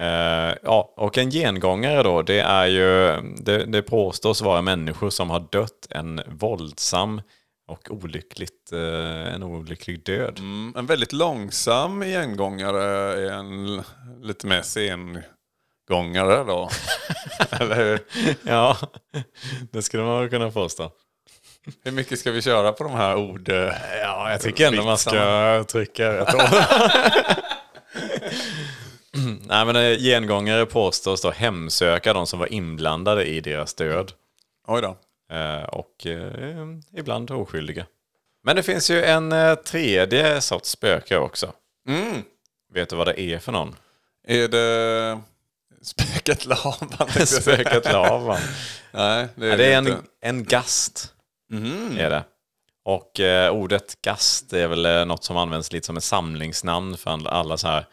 Eh, 0.01 0.57
ja, 0.63 0.95
och 0.97 1.19
en 1.19 1.31
gengångare 1.31 2.03
då, 2.03 2.23
det 2.23 2.41
är 2.41 2.67
ju, 2.67 3.21
det, 3.37 3.65
det 3.65 3.83
påstås 3.83 4.43
vara 4.43 4.63
människor 4.63 5.11
som 5.11 5.31
har 5.31 5.47
dött 5.53 5.87
en 5.91 6.21
våldsam 6.27 7.21
och 7.69 7.91
olyckligt, 7.91 8.73
eh, 8.73 9.35
en 9.35 9.43
olycklig 9.43 10.05
död. 10.05 10.39
Mm, 10.39 10.75
en 10.77 10.87
väldigt 10.87 11.13
långsam 11.13 12.03
igengångare 12.03 12.85
är 13.21 13.33
en 13.33 13.83
lite 14.23 14.47
mer 14.47 14.63
sengångare 15.89 16.45
då. 16.45 16.71
Eller 17.51 17.77
hur? 17.77 18.01
Ja, 18.43 18.77
det 19.73 19.83
skulle 19.83 20.03
man 20.03 20.21
väl 20.21 20.31
kunna 20.31 20.51
påstå. 20.51 20.91
Hur 21.85 21.93
mycket 21.93 22.19
ska 22.19 22.31
vi 22.31 22.43
köra 22.43 22.73
på 22.73 22.85
de 22.85 22.93
här 22.93 23.17
ord? 23.17 23.49
eh? 23.49 23.73
Ja, 24.03 24.31
jag 24.31 24.41
tycker 24.41 24.67
ändå 24.67 24.85
man 24.85 24.99
ska 24.99 25.65
trycka 25.69 26.13
rätt. 26.13 26.35
Nej, 29.47 29.67
men 29.67 29.77
eh, 29.77 29.99
gengångare 29.99 30.67
påstås 30.67 31.23
då 31.23 31.31
hemsöka 31.31 32.13
de 32.13 32.27
som 32.27 32.39
var 32.39 32.53
inblandade 32.53 33.25
i 33.25 33.41
deras 33.41 33.75
död. 33.75 34.13
Oj 34.67 34.83
då. 34.83 34.97
Eh, 35.37 35.63
och 35.63 36.07
eh, 36.07 36.67
ibland 36.97 37.31
oskyldiga. 37.31 37.87
Men 38.45 38.57
det 38.57 38.63
finns 38.63 38.91
ju 38.91 39.03
en 39.05 39.33
eh, 39.33 39.55
tredje 39.55 40.41
sorts 40.41 40.69
spöke 40.71 41.17
också. 41.17 41.53
Mm. 41.89 42.23
Vet 42.75 42.89
du 42.89 42.97
vad 42.97 43.07
det 43.07 43.21
är 43.21 43.39
för 43.39 43.53
någon? 43.53 43.77
Är 44.29 44.49
det 44.49 45.21
spöket 45.83 46.45
säga. 46.45 47.27
Spöket 47.27 47.93
lavan. 47.93 48.39
Nej, 48.93 49.29
det 49.37 49.47
är, 49.47 49.51
Ja, 49.51 49.57
det 49.57 49.73
är 49.73 49.79
en, 49.79 50.03
en 50.21 50.45
gast. 50.45 51.15
Är 51.99 52.11
det. 52.11 52.25
Och 52.85 53.21
eh, 53.21 53.51
ordet 53.53 54.03
gast 54.03 54.53
är 54.53 54.69
väl 54.69 54.87
eh, 54.87 55.05
något 55.05 55.25
som 55.25 55.37
används 55.37 55.73
lite 55.73 55.87
som 55.87 55.97
ett 55.97 56.05
samlingsnamn 56.05 56.97
för 56.97 57.29
alla- 57.29 57.57
så 57.57 57.69
här 57.69 57.87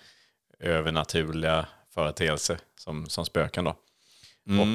övernaturliga 0.60 1.66
företeelser 1.94 2.58
som, 2.80 3.10
som 3.10 3.26
spöken 3.26 3.64
då. 3.64 3.76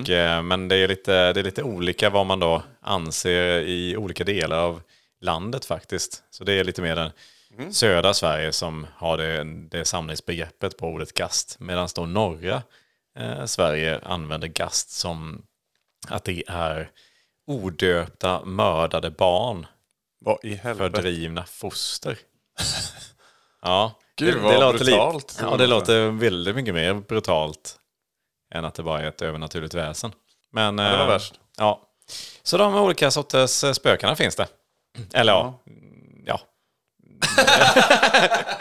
Och, 0.00 0.10
eh, 0.10 0.42
men 0.42 0.68
det 0.68 0.76
är, 0.76 0.88
lite, 0.88 1.32
det 1.32 1.40
är 1.40 1.44
lite 1.44 1.62
olika 1.62 2.10
vad 2.10 2.26
man 2.26 2.40
då 2.40 2.62
anser 2.80 3.58
i 3.60 3.96
olika 3.96 4.24
delar 4.24 4.58
av 4.58 4.82
landet 5.20 5.64
faktiskt. 5.64 6.22
Så 6.30 6.44
det 6.44 6.52
är 6.52 6.64
lite 6.64 6.82
mer 6.82 6.96
den 6.96 7.10
södra 7.72 8.14
Sverige 8.14 8.52
som 8.52 8.86
har 8.96 9.16
det, 9.18 9.44
det 9.44 9.84
samlingsbegreppet 9.84 10.78
på 10.78 10.86
ordet 10.86 11.14
gast. 11.14 11.56
Medan 11.60 11.88
då 11.94 12.06
norra 12.06 12.62
eh, 13.20 13.44
Sverige 13.44 14.00
använder 14.02 14.48
gast 14.48 14.90
som 14.90 15.42
att 16.08 16.24
det 16.24 16.42
är 16.48 16.90
odöpta 17.46 18.44
mördade 18.44 19.10
barn, 19.10 19.66
Vad 20.20 20.38
i 20.44 20.54
helvete? 20.54 20.96
fördrivna 20.96 21.44
foster. 21.44 22.18
Ja, 23.62 23.92
Gud, 24.16 24.42
vad 24.42 24.74
brutalt. 24.78 25.32
Lite, 25.32 25.44
ja, 25.44 25.56
det 25.56 25.66
låter 25.66 26.10
väldigt 26.10 26.56
mycket 26.56 26.74
mer 26.74 26.94
brutalt 26.94 27.76
än 28.54 28.64
att 28.64 28.74
det 28.74 28.82
bara 28.82 29.00
är 29.02 29.08
ett 29.08 29.22
övernaturligt 29.22 29.74
väsen. 29.74 30.12
Men, 30.52 30.76
det 30.76 30.82
var 30.82 31.00
eh, 31.00 31.06
värst. 31.06 31.40
Ja. 31.56 31.80
Så 32.42 32.58
de 32.58 32.74
olika 32.74 33.10
sorters 33.10 33.64
eh, 33.64 33.72
spökena 33.72 34.16
finns 34.16 34.36
det. 34.36 34.48
Eller 35.12 35.32
ja, 35.32 35.60
ja. 36.24 36.40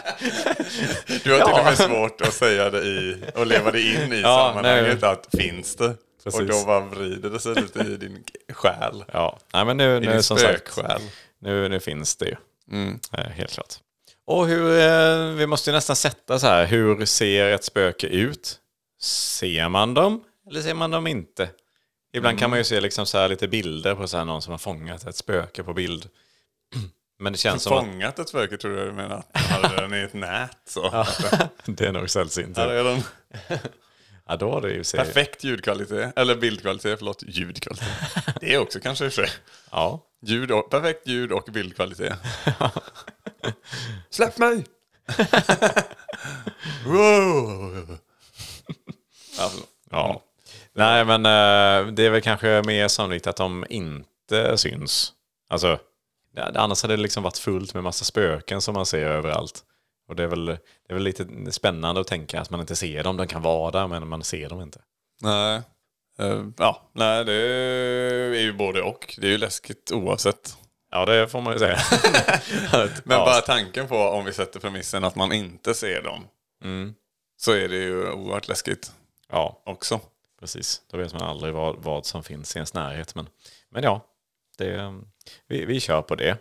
Du 1.24 1.32
har 1.32 1.40
till 1.44 1.58
och 1.58 1.64
med 1.64 1.78
svårt 1.78 2.20
att 2.20 2.34
säga 2.34 2.70
det 2.70 2.78
i 2.82 3.22
och 3.34 3.46
leva 3.46 3.70
det 3.70 3.80
in 3.80 4.12
i 4.12 4.20
Ja, 4.20 4.50
sammanhanget 4.54 5.02
att 5.02 5.28
finns 5.38 5.76
det? 5.76 5.94
Precis. 6.24 6.40
Och 6.40 6.46
då 6.46 6.64
bara 6.66 6.80
vrider 6.80 7.30
det 7.30 7.40
sig 7.40 7.54
lite 7.54 7.78
i 7.78 7.96
din 7.96 8.24
själ. 8.52 9.04
ja. 9.12 9.38
Nej, 9.52 9.64
men 9.64 9.76
nu, 9.76 9.96
I 9.96 10.00
nu 10.00 10.22
som 10.22 10.38
sagt, 10.38 10.78
nu, 11.38 11.68
nu 11.68 11.80
finns 11.80 12.16
det 12.16 12.26
ju. 12.26 12.36
Eh, 13.18 13.24
helt 13.30 13.52
klart. 13.52 13.74
Och 14.26 14.46
hur, 14.46 14.78
eh, 14.80 15.34
vi 15.34 15.46
måste 15.46 15.70
ju 15.70 15.74
nästan 15.74 15.96
sätta 15.96 16.38
så 16.38 16.46
här, 16.46 16.66
hur 16.66 17.04
ser 17.06 17.46
ett 17.52 17.64
spöke 17.64 18.06
ut? 18.06 18.56
Ser 19.00 19.68
man 19.68 19.94
dem 19.94 20.24
eller 20.50 20.62
ser 20.62 20.74
man 20.74 20.90
dem 20.90 21.06
inte? 21.06 21.48
Ibland 22.12 22.38
kan 22.38 22.50
man 22.50 22.58
ju 22.58 22.64
se 22.64 22.80
liksom 22.80 23.06
så 23.06 23.28
lite 23.28 23.48
bilder 23.48 23.94
på 23.94 24.08
så 24.08 24.24
någon 24.24 24.42
som 24.42 24.50
har 24.50 24.58
fångat 24.58 25.06
ett 25.06 25.16
spöke 25.16 25.62
på 25.62 25.74
bild. 25.74 26.08
Men 27.20 27.32
det 27.32 27.38
känns 27.38 27.62
som 27.62 27.72
att 27.72 27.84
Fångat 27.84 28.18
ett 28.18 28.28
spöke 28.28 28.56
tror 28.56 28.78
jag 28.78 28.88
du 28.88 28.92
menar. 28.92 29.16
Att 29.32 29.50
man 29.50 29.62
hade 29.62 29.82
den 29.82 29.94
i 29.94 30.02
ett 30.02 30.14
nät 30.14 30.58
så. 30.68 30.90
det 31.64 31.86
är 31.86 31.92
nog 31.92 32.10
sällsynt. 32.10 32.56
Här 32.56 32.68
är 32.68 32.84
den. 32.84 33.02
Ja, 34.26 34.36
då 34.36 34.56
är 34.56 34.60
det 34.60 34.70
ju. 34.72 34.82
Perfekt 34.96 35.44
ljudkvalitet. 35.44 36.12
Eller 36.16 36.36
bildkvalitet, 36.36 36.98
förlåt. 36.98 37.22
Ljudkvalitet. 37.26 37.88
Det 38.40 38.54
är 38.54 38.58
också 38.58 38.80
kanske 38.80 39.06
i 39.06 39.10
sig. 39.10 39.28
Ja. 39.70 40.06
Ljud 40.22 40.50
och, 40.50 40.70
perfekt 40.70 41.06
ljud 41.06 41.32
och 41.32 41.48
bildkvalitet. 41.52 42.12
Släpp 44.10 44.38
mig! 44.38 44.64
wow. 46.86 47.98
ja, 49.38 49.48
förlåt. 49.50 49.68
ja. 49.90 50.22
Nej, 50.72 51.04
men 51.04 51.26
eh, 51.26 51.92
det 51.92 52.06
är 52.06 52.10
väl 52.10 52.22
kanske 52.22 52.62
mer 52.66 52.88
sannolikt 52.88 53.26
att 53.26 53.36
de 53.36 53.66
inte 53.68 54.58
syns. 54.58 55.12
Alltså, 55.48 55.68
ja, 55.68 55.78
annars 56.36 56.82
hade 56.82 56.96
det 56.96 57.02
liksom 57.02 57.22
varit 57.22 57.38
fullt 57.38 57.74
med 57.74 57.82
massa 57.82 58.04
spöken 58.04 58.60
som 58.60 58.74
man 58.74 58.86
ser 58.86 59.06
överallt. 59.06 59.64
Och 60.08 60.16
det 60.16 60.22
är, 60.22 60.26
väl, 60.26 60.46
det 60.46 60.58
är 60.88 60.94
väl 60.94 61.02
lite 61.02 61.26
spännande 61.50 62.00
att 62.00 62.06
tänka 62.06 62.40
att 62.40 62.50
man 62.50 62.60
inte 62.60 62.76
ser 62.76 63.04
dem. 63.04 63.16
De 63.16 63.26
kan 63.26 63.42
vara 63.42 63.70
där, 63.70 63.86
men 63.86 64.08
man 64.08 64.24
ser 64.24 64.48
dem 64.48 64.60
inte. 64.60 64.80
Nej. 65.22 65.62
Eh, 66.18 66.44
ja, 66.56 66.90
nej 66.92 67.24
det 67.24 67.32
är 67.32 68.40
ju 68.40 68.52
både 68.52 68.82
och. 68.82 69.14
Det 69.18 69.26
är 69.26 69.30
ju 69.30 69.38
läskigt 69.38 69.92
oavsett. 69.92 70.56
Ja, 70.90 71.06
det 71.06 71.28
får 71.28 71.40
man 71.40 71.52
ju 71.52 71.58
säga. 71.58 71.78
Men 73.04 73.18
bara 73.18 73.40
tanken 73.40 73.88
på 73.88 73.96
om 73.96 74.24
vi 74.24 74.32
sätter 74.32 74.60
premissen 74.60 75.04
att 75.04 75.14
man 75.14 75.32
inte 75.32 75.74
ser 75.74 76.02
dem. 76.02 76.26
Så 77.36 77.52
är 77.52 77.68
det 77.68 77.76
ju 77.76 78.10
oerhört 78.12 78.48
läskigt 78.48 78.92
ja, 79.28 79.62
också. 79.66 80.00
precis. 80.40 80.82
Då 80.90 80.98
vet 80.98 81.12
man 81.12 81.22
aldrig 81.22 81.54
vad, 81.54 81.76
vad 81.76 82.06
som 82.06 82.22
finns 82.22 82.56
i 82.56 82.58
ens 82.58 82.74
närhet. 82.74 83.14
Men, 83.14 83.28
men 83.70 83.82
ja, 83.82 84.06
det, 84.60 85.00
vi, 85.48 85.64
vi 85.64 85.80
kör 85.80 86.02
på 86.02 86.14
det. 86.14 86.38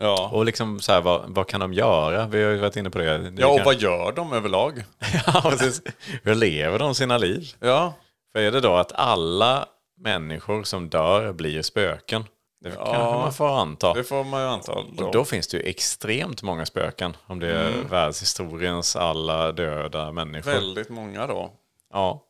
Ja, 0.00 0.30
Och 0.32 0.44
liksom 0.44 0.80
så 0.80 0.92
här, 0.92 1.00
vad, 1.00 1.24
vad 1.26 1.46
kan 1.46 1.60
de 1.60 1.72
göra? 1.72 2.26
Vi 2.26 2.44
har 2.44 2.50
ju 2.50 2.58
varit 2.58 2.76
inne 2.76 2.90
på 2.90 2.98
det. 2.98 3.18
det 3.18 3.42
ja 3.42 3.48
och 3.48 3.56
kan... 3.56 3.64
vad 3.64 3.74
gör 3.74 4.12
de 4.12 4.32
överlag? 4.32 4.84
ja, 5.26 5.42
precis. 5.50 5.82
Hur 6.22 6.34
lever 6.34 6.78
de 6.78 6.94
sina 6.94 7.18
liv? 7.18 7.52
Ja, 7.60 7.94
För 8.32 8.38
är 8.40 8.52
det 8.52 8.60
då 8.60 8.74
att 8.74 8.92
alla 8.92 9.66
människor 9.96 10.62
som 10.64 10.88
dör 10.88 11.32
blir 11.32 11.62
spöken? 11.62 12.24
Det 12.60 12.70
kanske 12.70 12.92
man 12.92 13.32
får 13.32 13.60
anta. 13.60 13.94
det 13.94 14.04
får 14.04 14.24
man 14.24 14.40
ju 14.40 14.46
anta. 14.46 14.72
Och 14.72 15.12
då 15.12 15.24
finns 15.24 15.48
det 15.48 15.56
ju 15.56 15.62
extremt 15.62 16.42
många 16.42 16.66
spöken. 16.66 17.16
Om 17.26 17.38
det 17.40 17.52
är 17.52 17.70
världshistoriens 17.90 18.96
alla 18.96 19.52
döda 19.52 20.12
människor. 20.12 20.50
Väldigt 20.50 20.88
många 20.88 21.26
då. 21.26 21.52
Ja, 21.92 22.22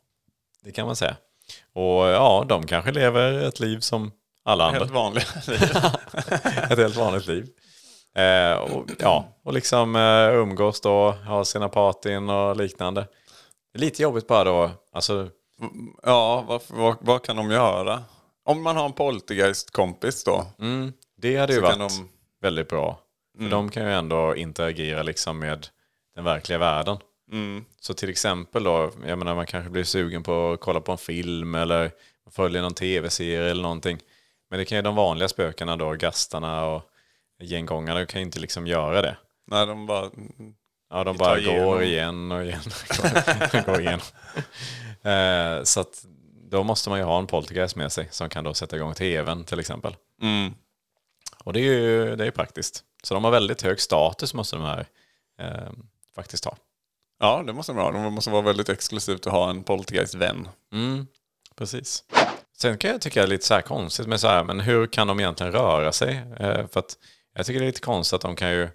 det 0.65 0.73
kan 0.73 0.87
man 0.87 0.97
säga. 0.97 1.17
Och 1.73 2.09
ja, 2.09 2.45
de 2.49 2.67
kanske 2.67 2.93
lever 2.93 3.33
ett 3.33 3.61
liv 3.61 3.81
som 3.81 4.13
alla 4.49 4.65
andra. 4.65 4.79
Helt 4.79 4.93
vanliga. 4.93 5.25
ett 6.71 6.79
helt 6.79 6.97
vanligt 6.97 7.27
liv. 7.27 7.49
Eh, 8.15 8.59
och, 8.59 8.91
ja, 8.99 9.29
och 9.45 9.53
liksom 9.53 9.97
eh, 9.97 10.35
umgås 10.35 10.81
då, 10.81 11.11
ha 11.11 11.45
sina 11.45 11.69
partyn 11.69 12.29
och 12.29 12.57
liknande. 12.57 13.07
Lite 13.75 14.03
jobbigt 14.03 14.27
bara 14.27 14.45
då, 14.45 14.71
alltså, 14.93 15.29
ja, 16.03 16.45
vad, 16.49 16.63
vad, 16.69 16.97
vad 17.01 17.23
kan 17.23 17.37
de 17.37 17.51
göra? 17.51 18.03
Om 18.45 18.63
man 18.63 18.77
har 18.77 18.85
en 18.85 18.93
poltergeist-kompis 18.93 20.25
då. 20.25 20.47
mm, 20.61 20.93
det 21.17 21.37
hade 21.37 21.53
ju 21.53 21.61
varit 21.61 21.79
de- 21.79 22.09
väldigt 22.43 22.69
bra. 22.69 22.99
För 23.39 23.49
de 23.49 23.71
kan 23.71 23.83
ju 23.83 23.93
ändå 23.93 24.37
interagera 24.37 25.03
liksom 25.03 25.39
med 25.39 25.67
den 26.15 26.25
verkliga 26.25 26.59
världen. 26.59 26.97
Så 27.81 27.95
till 27.95 28.09
exempel 28.11 28.65
då, 28.65 28.91
jag 29.07 29.19
menar 29.19 29.35
man 29.35 29.47
kanske 29.47 29.71
blir 29.71 29.85
sugen 29.85 30.23
på 30.23 30.53
att 30.53 30.61
kolla 30.61 30.81
på 30.81 30.93
en 30.93 30.99
film 30.99 31.55
eller 31.55 31.91
följer 32.31 32.63
någon 32.63 32.75
tv-serie 32.75 33.51
eller 33.51 33.63
någonting. 33.63 33.99
Men 34.51 34.59
det 34.59 34.65
kan 34.65 34.79
ju 34.79 34.83
de 34.83 34.95
vanliga 34.95 35.29
spökena 35.29 35.77
då, 35.77 35.93
gastarna 35.93 36.67
och 36.67 36.83
gengångarna, 37.43 38.07
kan 38.07 38.21
ju 38.21 38.25
inte 38.27 38.41
liksom 38.41 38.67
göra 38.67 39.03
det. 39.03 39.17
Nej, 39.47 39.67
de 39.67 39.87
bara... 39.87 40.11
Ja, 40.91 41.05
de 41.05 41.17
bara 41.17 41.39
igenom. 41.39 41.65
går 41.65 41.83
igen 41.83 42.33
och 42.33 42.45
igen. 42.45 42.61
går, 42.89 43.67
går 43.67 43.81
igen. 43.81 44.01
Eh, 45.03 45.63
så 45.63 45.81
att 45.81 46.05
då 46.51 46.63
måste 46.63 46.91
man 46.91 46.99
ju 46.99 47.05
ha 47.05 47.19
en 47.19 47.27
poltergeist 47.27 47.77
med 47.77 47.93
sig 47.93 48.09
som 48.11 48.29
kan 48.29 48.45
då 48.45 48.55
sätta 48.55 48.77
igång 48.77 48.95
tvn 48.95 49.45
till 49.45 49.61
exempel. 49.61 49.97
Mm. 50.23 50.55
Och 51.45 51.53
det 51.53 51.61
är 51.61 51.65
ju 51.65 52.17
det 52.17 52.27
är 52.27 52.31
praktiskt. 52.31 52.85
Så 53.03 53.15
de 53.15 53.25
har 53.25 53.31
väldigt 53.31 53.63
hög 53.63 53.81
status 53.81 54.35
måste 54.35 54.57
de 54.57 54.65
här 54.65 54.87
eh, 55.39 55.73
faktiskt 56.15 56.45
ha. 56.45 56.57
Ja, 57.19 57.43
det 57.47 57.53
måste 57.53 57.73
de 57.73 57.79
ha. 57.79 57.91
De 57.91 58.15
måste 58.15 58.31
vara 58.31 58.43
väldigt 58.43 58.69
exklusivt 58.69 59.27
att 59.27 59.33
ha 59.33 59.51
en 59.51 59.63
poltergeist-vän. 59.63 60.49
Mm, 60.73 61.07
precis. 61.57 62.05
Sen 62.61 62.79
kan 62.79 62.91
jag 62.91 63.01
tycka 63.01 63.21
det 63.21 63.27
är 63.27 63.31
lite 63.31 63.47
så 63.47 63.61
konstigt 63.63 64.07
med 64.07 64.21
så 64.21 64.29
här, 64.29 64.45
men 64.45 64.61
hur 64.61 64.87
kan 64.87 65.07
de 65.07 65.21
egentligen 65.21 65.53
röra 65.53 65.93
sig? 65.93 66.23
Eh, 66.41 66.67
för 66.67 66.81
att 66.81 66.97
jag 67.35 67.47
tycker 67.47 67.61
det 67.61 67.65
är 67.65 67.67
lite 67.67 67.81
konstigt 67.81 68.15
att 68.15 68.21
de 68.21 68.37
kan 68.37 68.51
ju 68.51 68.69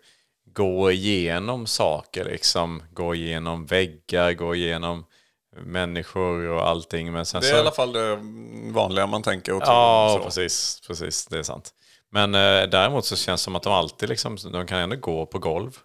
gå 0.53 0.91
igenom 0.91 1.65
saker, 1.67 2.25
liksom 2.25 2.83
gå 2.91 3.15
igenom 3.15 3.65
väggar, 3.65 4.33
gå 4.33 4.55
igenom 4.55 5.05
människor 5.65 6.47
och 6.47 6.67
allting. 6.67 7.11
Men 7.11 7.25
sen 7.25 7.41
Det 7.41 7.47
är 7.47 7.51
så... 7.51 7.57
i 7.57 7.59
alla 7.59 7.71
fall 7.71 7.93
det 7.93 8.19
vanliga 8.71 9.07
man 9.07 9.23
tänker 9.23 9.53
och 9.53 9.63
tror. 9.63 9.75
Ja, 9.75 10.15
så. 10.17 10.23
precis, 10.23 10.81
precis, 10.87 11.25
det 11.25 11.39
är 11.39 11.43
sant. 11.43 11.71
Men 12.11 12.35
eh, 12.35 12.69
däremot 12.69 13.05
så 13.05 13.15
känns 13.15 13.41
det 13.41 13.43
som 13.43 13.55
att 13.55 13.63
de 13.63 13.73
alltid 13.73 14.09
liksom, 14.09 14.37
de 14.51 14.67
kan 14.67 14.79
ändå 14.79 14.95
gå 14.95 15.25
på 15.25 15.39
golv. 15.39 15.77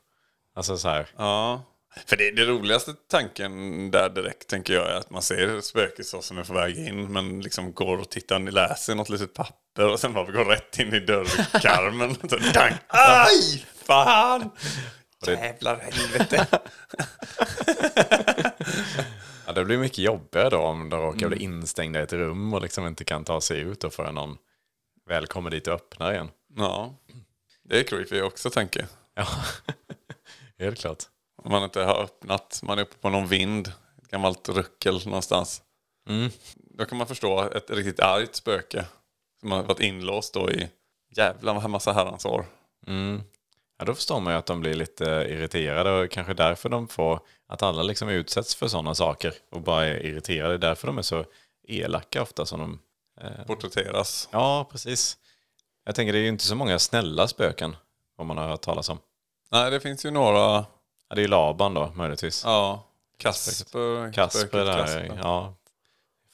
Alltså 0.55 0.77
så 0.77 0.89
här, 0.89 1.09
Ja. 1.17 1.63
För 2.07 2.17
det, 2.17 2.31
det 2.31 2.45
roligaste 2.45 2.95
tanken 3.11 3.91
där 3.91 4.09
direkt 4.09 4.47
tänker 4.49 4.75
jag 4.75 4.91
är 4.91 4.95
att 4.95 5.11
man 5.11 5.23
ser 5.23 5.61
spöket 5.61 6.07
så 6.07 6.23
som 6.23 6.39
är 6.39 6.45
på 6.45 6.53
väg 6.53 6.79
in 6.79 7.13
men 7.13 7.41
liksom 7.41 7.73
går 7.73 7.99
och 7.99 8.11
tittar, 8.11 8.39
ni 8.39 8.51
läser 8.51 8.95
något 8.95 9.09
litet 9.09 9.35
papper 9.35 9.89
och 9.93 10.01
sen 10.01 10.13
bara 10.13 10.31
går 10.31 10.45
rätt 10.45 10.79
in 10.79 10.95
i 10.95 11.01
dörrkarmen. 11.01 12.17
Aj! 12.89 13.67
Fan! 13.85 14.51
Jävlar 15.27 15.77
helvete. 15.79 16.47
Ja, 19.47 19.53
det 19.53 19.65
blir 19.65 19.79
mycket 19.79 19.99
jobbigare 19.99 20.51
då 20.51 20.59
om 20.59 20.89
de 20.91 21.01
råkar 21.01 21.27
Mm. 21.27 21.31
bli 21.31 21.45
instängda 21.45 22.01
i 22.01 22.03
ett 22.03 22.13
rum 22.13 22.55
och 22.55 22.63
liksom 22.63 22.87
inte 22.87 23.05
kan 23.05 23.25
ta 23.25 23.41
sig 23.41 23.61
ut 23.61 23.85
och 23.85 23.93
förrän 23.95 24.15
någon 24.15 24.37
väl 25.09 25.27
kommer 25.27 25.51
dit 25.51 25.67
och 25.67 25.75
öppnar 25.75 26.13
igen. 26.13 26.31
Ja. 26.57 26.95
Det 27.65 27.79
är 27.79 27.83
creepy 27.83 28.21
också 28.23 28.51
tänker 28.51 28.81
jag. 28.81 28.89
Ja, 29.15 29.27
helt 30.65 30.79
klart. 30.81 31.05
Om 31.49 31.53
man 31.53 31.63
inte 31.63 31.83
har 31.83 32.03
öppnat, 32.03 32.61
man 32.63 32.79
är 32.79 32.83
uppe 32.83 32.97
på 32.97 33.11
någon 33.11 33.27
vind, 33.27 33.73
ett 34.03 34.09
gammalt 34.09 34.49
ruckel 34.49 35.07
någonstans. 35.07 35.63
Mm. 36.09 36.31
Då 36.55 36.85
kan 36.85 36.99
man 36.99 37.07
förstå 37.07 37.51
ett 37.51 37.71
riktigt 37.71 38.01
argt 38.01 38.35
spöke 38.35 38.85
som 39.41 39.53
har 39.53 39.63
varit 39.63 39.81
inlåst 39.81 40.35
då 40.35 40.51
i 40.51 40.69
jävla 41.17 41.69
massa 41.69 41.93
herrans 41.93 42.25
år. 42.25 42.47
Mm. 42.87 43.23
Ja, 43.79 43.85
då 43.85 43.95
förstår 43.95 44.21
man 44.21 44.33
ju 44.33 44.39
att 44.39 44.47
de 44.47 44.61
blir 44.61 44.75
lite 44.75 45.05
irriterade 45.05 45.91
och 45.91 46.11
kanske 46.11 46.35
därför 46.35 46.69
de 46.69 46.89
får 46.89 47.21
att 47.47 47.63
alla 47.63 47.83
liksom 47.83 48.09
utsätts 48.09 48.55
för 48.55 48.69
sådana 48.69 48.95
saker 48.95 49.35
och 49.51 49.61
bara 49.61 49.87
är 49.87 50.07
irriterade. 50.07 50.59
Det 50.59 50.67
är 50.67 50.69
därför 50.69 50.87
de 50.87 50.99
är 50.99 51.03
så 51.03 51.25
elaka 51.69 52.23
ofta 52.23 52.47
som 52.47 52.61
de... 52.61 52.81
Eh... 53.21 53.47
Porträtteras. 53.47 54.29
Ja, 54.33 54.69
precis. 54.73 55.19
Jag 55.85 55.95
tänker 55.95 56.13
det 56.13 56.19
är 56.19 56.23
ju 56.23 56.29
inte 56.29 56.45
så 56.45 56.55
många 56.55 56.79
snälla 56.79 57.29
spöken 57.29 57.77
vad 58.17 58.27
man 58.27 58.39
har 58.39 58.49
hört 58.49 58.63
talas 58.63 58.89
om. 58.89 58.99
Nej, 59.51 59.71
det 59.71 59.81
finns 59.81 60.05
ju 60.05 60.11
några. 60.11 60.67
Ja, 61.09 61.15
det 61.15 61.21
är 61.21 61.23
ju 61.23 61.29
Laban 61.29 61.75
då 61.75 61.93
möjligtvis. 61.95 62.43
Ja, 62.45 62.85
Kasper. 63.19 64.13
Kasper 64.13 64.65
där, 64.65 64.79
Kasper. 64.79 65.19
ja. 65.23 65.55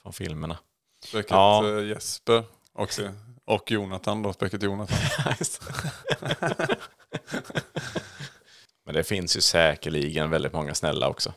Från 0.01 0.13
filmerna. 0.13 0.57
Spöket 1.05 1.31
Ja. 1.31 1.69
eh, 1.77 1.85
Jesper 1.85 2.43
också. 2.73 3.01
Och 3.45 3.71
Jonathan 3.71 4.21
då, 4.23 4.33
spöket 4.33 4.63
Jonathan. 4.63 4.97
Men 8.85 8.93
det 8.95 9.03
finns 9.03 9.37
ju 9.37 9.41
säkerligen 9.41 10.29
väldigt 10.29 10.53
många 10.53 10.73
snälla 10.75 11.07
också. 11.09 11.33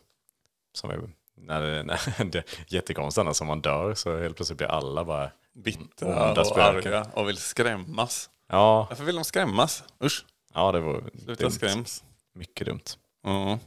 Som 0.73 0.91
är, 0.91 1.01
när 1.37 1.63
det, 1.63 1.83
när 1.83 2.25
det 2.25 2.39
är 2.39 2.45
jättekonstigt 2.69 3.21
annars 3.21 3.41
om 3.41 3.47
man 3.47 3.61
dör 3.61 3.95
så 3.95 4.19
helt 4.19 4.37
plötsligt 4.37 4.59
blir 4.59 4.69
alla 4.69 5.05
bara... 5.05 5.31
Bittra 5.55 6.41
och 6.41 6.47
spöken. 6.47 6.95
arga 6.95 7.11
och 7.13 7.29
vill 7.29 7.37
skrämmas. 7.37 8.31
Ja, 8.49 8.87
Varför 8.91 9.05
vill 9.05 9.15
de 9.15 9.25
skrämmas? 9.25 9.85
Usch, 10.05 10.25
ja 10.55 10.73
det 10.73 10.81
var 10.81 11.05
sluta 11.25 11.43
dumt. 11.43 11.51
skräms. 11.53 12.05
Mycket 12.35 12.67
dumt. 12.67 12.81
Ja. 13.29 13.59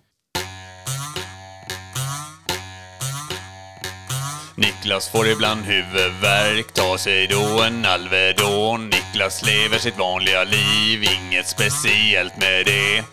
Niklas 4.55 5.09
får 5.09 5.27
ibland 5.27 5.61
huvudvärk, 5.61 6.73
tar 6.73 6.97
sig 6.97 7.27
då 7.27 7.63
en 7.63 7.85
Alvedon. 7.85 8.85
Niklas 8.85 9.45
lever 9.45 9.77
sitt 9.77 9.99
vanliga 9.99 10.43
liv, 10.43 11.03
inget 11.03 11.47
speciellt 11.47 12.37
med 12.37 12.65
det. 12.65 13.03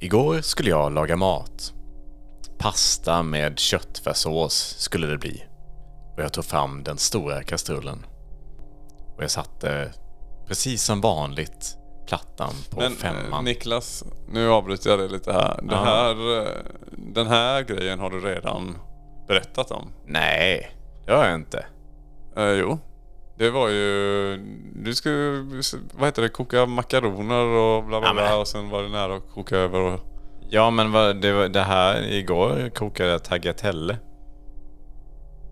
Igår 0.00 0.40
skulle 0.40 0.70
jag 0.70 0.92
laga 0.92 1.16
mat. 1.16 1.72
Pasta 2.58 3.22
med 3.22 3.58
köttfärssås 3.58 4.74
skulle 4.78 5.06
det 5.06 5.18
bli. 5.18 5.44
Och 6.16 6.22
jag 6.22 6.32
tog 6.32 6.44
fram 6.44 6.84
den 6.84 6.98
stora 6.98 7.42
kastrullen. 7.42 8.06
Och 9.16 9.22
jag 9.22 9.30
satte, 9.30 9.92
precis 10.46 10.82
som 10.82 11.00
vanligt, 11.00 11.78
plattan 12.06 12.52
på 12.70 12.80
Men 12.80 12.92
eh, 12.92 12.98
femman. 12.98 13.44
Niklas, 13.44 14.04
nu 14.28 14.48
avbryter 14.50 14.90
jag 14.90 14.98
dig 14.98 15.08
lite 15.08 15.32
här. 15.32 15.60
Det 15.62 15.74
Ja. 15.74 15.84
här. 15.84 16.38
eh, 16.42 16.48
Den 16.92 17.26
här 17.26 17.62
grejen 17.62 17.98
har 17.98 18.10
du 18.10 18.20
redan 18.20 18.78
berättat 19.28 19.70
om? 19.70 19.88
Nej, 20.06 20.70
det 21.06 21.12
har 21.12 21.24
jag 21.26 21.34
inte. 21.34 21.66
Eh, 22.36 22.44
jo. 22.50 22.78
Det 23.38 23.50
var 23.50 23.68
ju... 23.68 24.36
Du 24.74 24.94
skulle, 24.94 25.46
vad 25.94 26.04
heter 26.08 26.22
det, 26.22 26.28
koka 26.28 26.66
makaroner 26.66 27.44
och 27.44 27.84
bla 27.84 28.00
bla 28.00 28.08
Ja, 28.08 28.14
bla 28.14 28.36
och 28.36 28.48
sen 28.48 28.68
var 28.70 28.82
det 28.82 28.88
nära 28.88 29.16
att 29.16 29.30
koka 29.34 29.56
över 29.56 29.80
och... 29.80 30.00
Ja, 30.48 30.70
men 30.70 30.92
vad, 30.92 31.20
det, 31.20 31.32
var- 31.32 31.48
det 31.48 31.60
här 31.62 32.12
igår 32.12 32.70
kokade 32.74 33.10
jag 33.10 33.24
tagliatelle. 33.24 33.96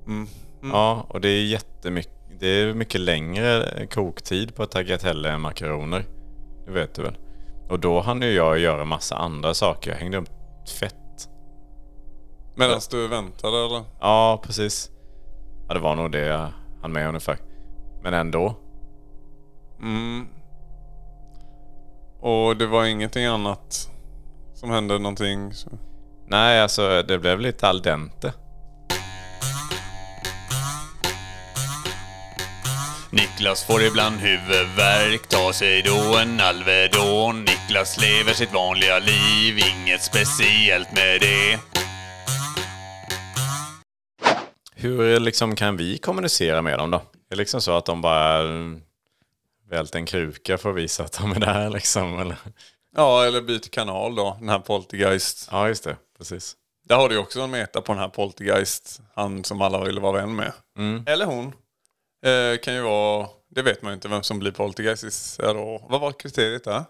Mm. 0.07 0.27
Ja, 0.63 1.07
och 1.09 1.21
det 1.21 1.29
är 1.29 1.45
jättemycket. 1.45 2.13
Det 2.41 2.47
är 2.47 2.75
mycket 2.75 3.01
längre 3.01 3.69
koktid 3.91 4.55
på 4.55 4.67
tagliatelle 4.67 5.31
än 5.31 5.41
makaroner. 5.41 6.05
Det 6.65 6.71
vet 6.73 6.95
du 6.95 7.03
väl? 7.03 7.17
Och 7.69 7.81
då 7.81 8.01
hann 8.01 8.23
ju 8.23 8.33
jag 8.33 8.59
göra 8.59 8.85
massa 8.85 9.17
andra 9.17 9.55
saker. 9.55 9.91
Jag 9.91 9.99
hängde 9.99 10.19
upp 10.19 10.29
fett. 10.81 11.29
Medan 12.55 12.81
du 12.91 13.09
väntade 13.09 13.57
eller? 13.67 13.85
Ja, 14.01 14.43
precis. 14.47 14.91
Ja, 15.69 15.75
det 15.75 15.81
var 15.81 15.97
nog 15.97 16.13
det 16.13 16.27
jag 16.27 16.49
hann 16.83 16.93
med 16.93 17.09
ungefär. 17.09 17.39
Men 18.03 18.15
ändå. 18.15 18.55
Mm. 19.81 20.27
Och 22.21 22.57
det 22.57 22.67
var 22.67 22.85
ingenting 22.85 23.25
annat 23.25 23.91
som 24.55 24.71
hände 24.71 24.99
någonting? 24.99 25.53
så- 25.55 25.71
Nej, 26.27 26.61
alltså 26.63 27.03
det 27.03 27.19
blev 27.19 27.41
lite 27.41 27.69
al 27.69 27.83
dente. 27.83 28.33
Niklas 33.13 33.65
får 33.65 33.83
ibland 33.83 34.17
huvudvärk, 34.17 35.29
tar 35.29 35.53
sig 35.53 35.83
då 35.83 36.19
en 36.19 36.41
Alvedon. 36.41 37.45
Niklas 37.45 38.01
lever 38.01 38.33
sitt 38.33 38.53
vanliga 38.53 38.99
liv, 38.99 39.59
inget 39.59 40.03
speciellt 40.03 40.93
med 40.93 41.21
det. 41.21 41.59
Hur 44.75 45.21
liksom 45.21 45.57
kan 45.57 45.77
vi 45.77 45.99
kommunicera 45.99 46.63
med 46.63 46.79
dem 46.79 46.91
då? 46.91 47.03
Det 47.29 47.35
är 47.35 47.37
liksom 47.37 47.61
så 47.61 47.73
att 47.77 47.87
de 47.87 48.01
bara 48.01 48.39
mm, 48.39 48.81
vält 49.71 49.95
en 49.95 50.07
kruka 50.07 50.59
för 50.59 50.71
att 50.71 50.77
visa 50.77 51.05
att 51.05 51.19
de 51.19 51.33
är 51.33 51.41
där 51.41 51.71
liksom, 51.71 52.21
eller? 52.21 52.37
Ja, 52.97 53.25
eller 53.25 53.41
byt 53.43 53.71
kanal 53.71 54.15
då, 54.15 54.37
den 54.41 54.49
här 54.49 54.59
Poltergeist. 54.59 55.49
Ja, 55.51 55.69
just 55.69 55.85
det. 55.85 55.97
Precis. 56.19 56.57
Där 56.85 56.97
har 56.97 57.09
du 57.09 57.19
också 57.19 57.41
en 57.41 57.51
meta 57.51 57.81
på 57.81 57.93
den 57.93 58.01
här 58.01 58.09
Poltergeist, 58.09 59.01
han 59.15 59.45
som 59.45 59.63
alla 59.63 59.85
ville 59.85 60.01
vara 60.01 60.13
vän 60.13 60.37
med. 60.37 60.53
Mm. 60.79 61.05
Eller 61.07 61.27
hon. 61.27 61.53
Eh, 62.27 62.59
kan 62.59 62.75
ju 62.75 62.83
vara, 62.83 63.29
det 63.51 63.63
vet 63.63 63.83
man 63.83 63.91
ju 63.91 63.95
inte 63.95 64.09
vem 64.09 64.23
som 64.23 64.39
blir 64.39 64.53
Poltergeist. 64.53 65.41
Vad 65.89 66.01
var 66.01 66.13
kriteriet 66.13 66.65
där? 66.65 66.85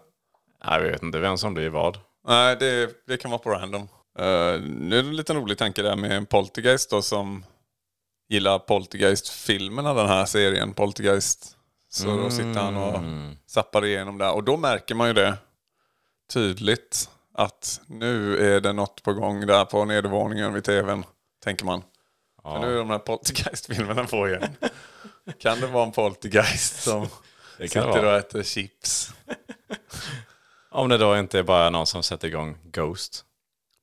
Jag 0.63 0.79
vet 0.79 1.03
inte 1.03 1.19
vem 1.19 1.37
som 1.37 1.53
blir 1.53 1.69
vad. 1.69 1.99
Nej, 2.27 2.55
det, 2.59 2.89
det 3.07 3.17
kan 3.17 3.31
vara 3.31 3.39
på 3.39 3.49
random. 3.49 3.87
Uh, 4.19 4.61
nu 4.61 4.99
är 4.99 5.03
det 5.03 5.09
en 5.09 5.15
liten 5.15 5.35
rolig 5.35 5.57
tanke 5.57 5.81
där 5.81 5.95
med 5.95 6.11
en 6.11 6.25
Poltergeist 6.25 6.89
då 6.89 7.01
som 7.01 7.45
gillar 8.29 8.59
Poltergeist-filmerna, 8.59 9.93
den 9.93 10.07
här 10.07 10.25
serien 10.25 10.73
Poltergeist. 10.73 11.57
Så 11.89 12.17
då 12.17 12.29
sitter 12.29 12.59
han 12.59 12.77
och 12.77 12.99
zappar 13.47 13.85
igenom 13.85 14.17
där. 14.17 14.33
Och 14.33 14.43
då 14.43 14.57
märker 14.57 14.95
man 14.95 15.07
ju 15.07 15.13
det 15.13 15.37
tydligt 16.33 17.09
att 17.33 17.81
nu 17.85 18.37
är 18.55 18.61
det 18.61 18.73
något 18.73 19.03
på 19.03 19.13
gång 19.13 19.47
där 19.47 19.65
på 19.65 19.85
nedervåningen 19.85 20.53
vid 20.53 20.63
tvn, 20.63 21.05
tänker 21.43 21.65
man. 21.65 21.83
För 22.41 22.59
nu 22.59 22.73
är 22.73 22.77
de 22.77 22.89
här 22.89 22.99
Poltergeist-filmerna 22.99 24.03
på 24.03 24.27
igen. 24.27 24.47
Kan 25.39 25.59
det 25.59 25.67
vara 25.67 25.83
en 25.85 25.91
Poltergeist 25.91 26.83
som 26.83 27.07
Det 27.57 27.67
kan 27.67 27.83
sitter 27.93 28.05
och 28.05 28.13
äter 28.13 28.43
chips? 28.43 29.09
Om 30.71 30.89
det 30.89 30.97
då 30.97 31.17
inte 31.17 31.39
är 31.39 31.43
bara 31.43 31.69
någon 31.69 31.87
som 31.87 32.03
sätter 32.03 32.27
igång 32.27 32.57
Ghost. 32.63 33.25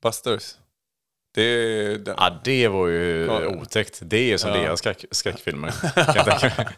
Busters. 0.02 0.54
Det 1.34 1.96
den. 2.04 2.14
Ja, 2.18 2.40
det 2.44 2.68
var 2.68 2.86
ju 2.88 3.24
Ja. 3.26 3.46
otäckt. 3.46 3.98
Det 4.02 4.32
är 4.32 4.36
som 4.38 4.50
Ja. 4.50 4.56
deras 4.56 4.78
skräck, 4.78 5.04
skräckfilmer. 5.10 5.74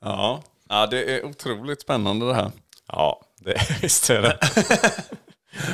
Ja. 0.00 0.42
ja, 0.68 0.86
det 0.86 1.16
är 1.16 1.24
otroligt 1.24 1.80
spännande 1.82 2.26
det 2.26 2.34
här. 2.34 2.50
ja, 2.88 3.20
det, 3.38 3.80
visst 3.82 4.10
är 4.10 4.22
det. 4.22 4.38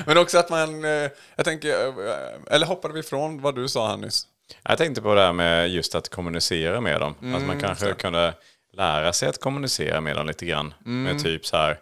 Men 0.07 0.19
också 0.19 0.39
att 0.39 0.51
man, 0.51 0.85
eh, 0.85 1.11
jag 1.37 1.45
tänker, 1.45 1.87
eh, 2.09 2.55
eller 2.55 2.67
hoppade 2.67 2.95
vi 2.95 3.01
ifrån 3.01 3.41
vad 3.41 3.55
du 3.55 3.69
sa 3.69 3.89
här 3.89 3.97
nyss? 3.97 4.27
Jag 4.63 4.79
tänkte 4.79 5.03
på 5.03 5.15
det 5.15 5.21
här 5.21 5.33
med 5.33 5.69
just 5.69 5.95
att 5.95 6.09
kommunicera 6.09 6.81
med 6.81 7.01
dem. 7.01 7.15
att 7.35 7.43
man 7.43 7.61
kanske 7.61 7.93
kunde 7.93 8.35
lära 8.73 9.13
sig 9.13 9.29
att 9.29 9.41
kommunicera 9.41 10.01
med 10.01 10.17
dem 10.17 10.27
lite 10.27 10.47
grann. 10.47 10.75
Med 10.79 11.23
typ 11.23 11.47
så 11.47 11.57
här, 11.57 11.81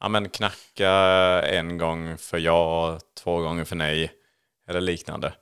ja 0.00 0.08
men 0.08 0.28
knacka 0.28 0.90
en 1.42 1.78
gång 1.78 2.18
för 2.18 2.38
ja, 2.38 2.98
två 3.18 3.38
gånger 3.40 3.64
för 3.64 3.76
nej. 3.76 4.12
Eller 4.68 4.80
liknande. 4.80 5.32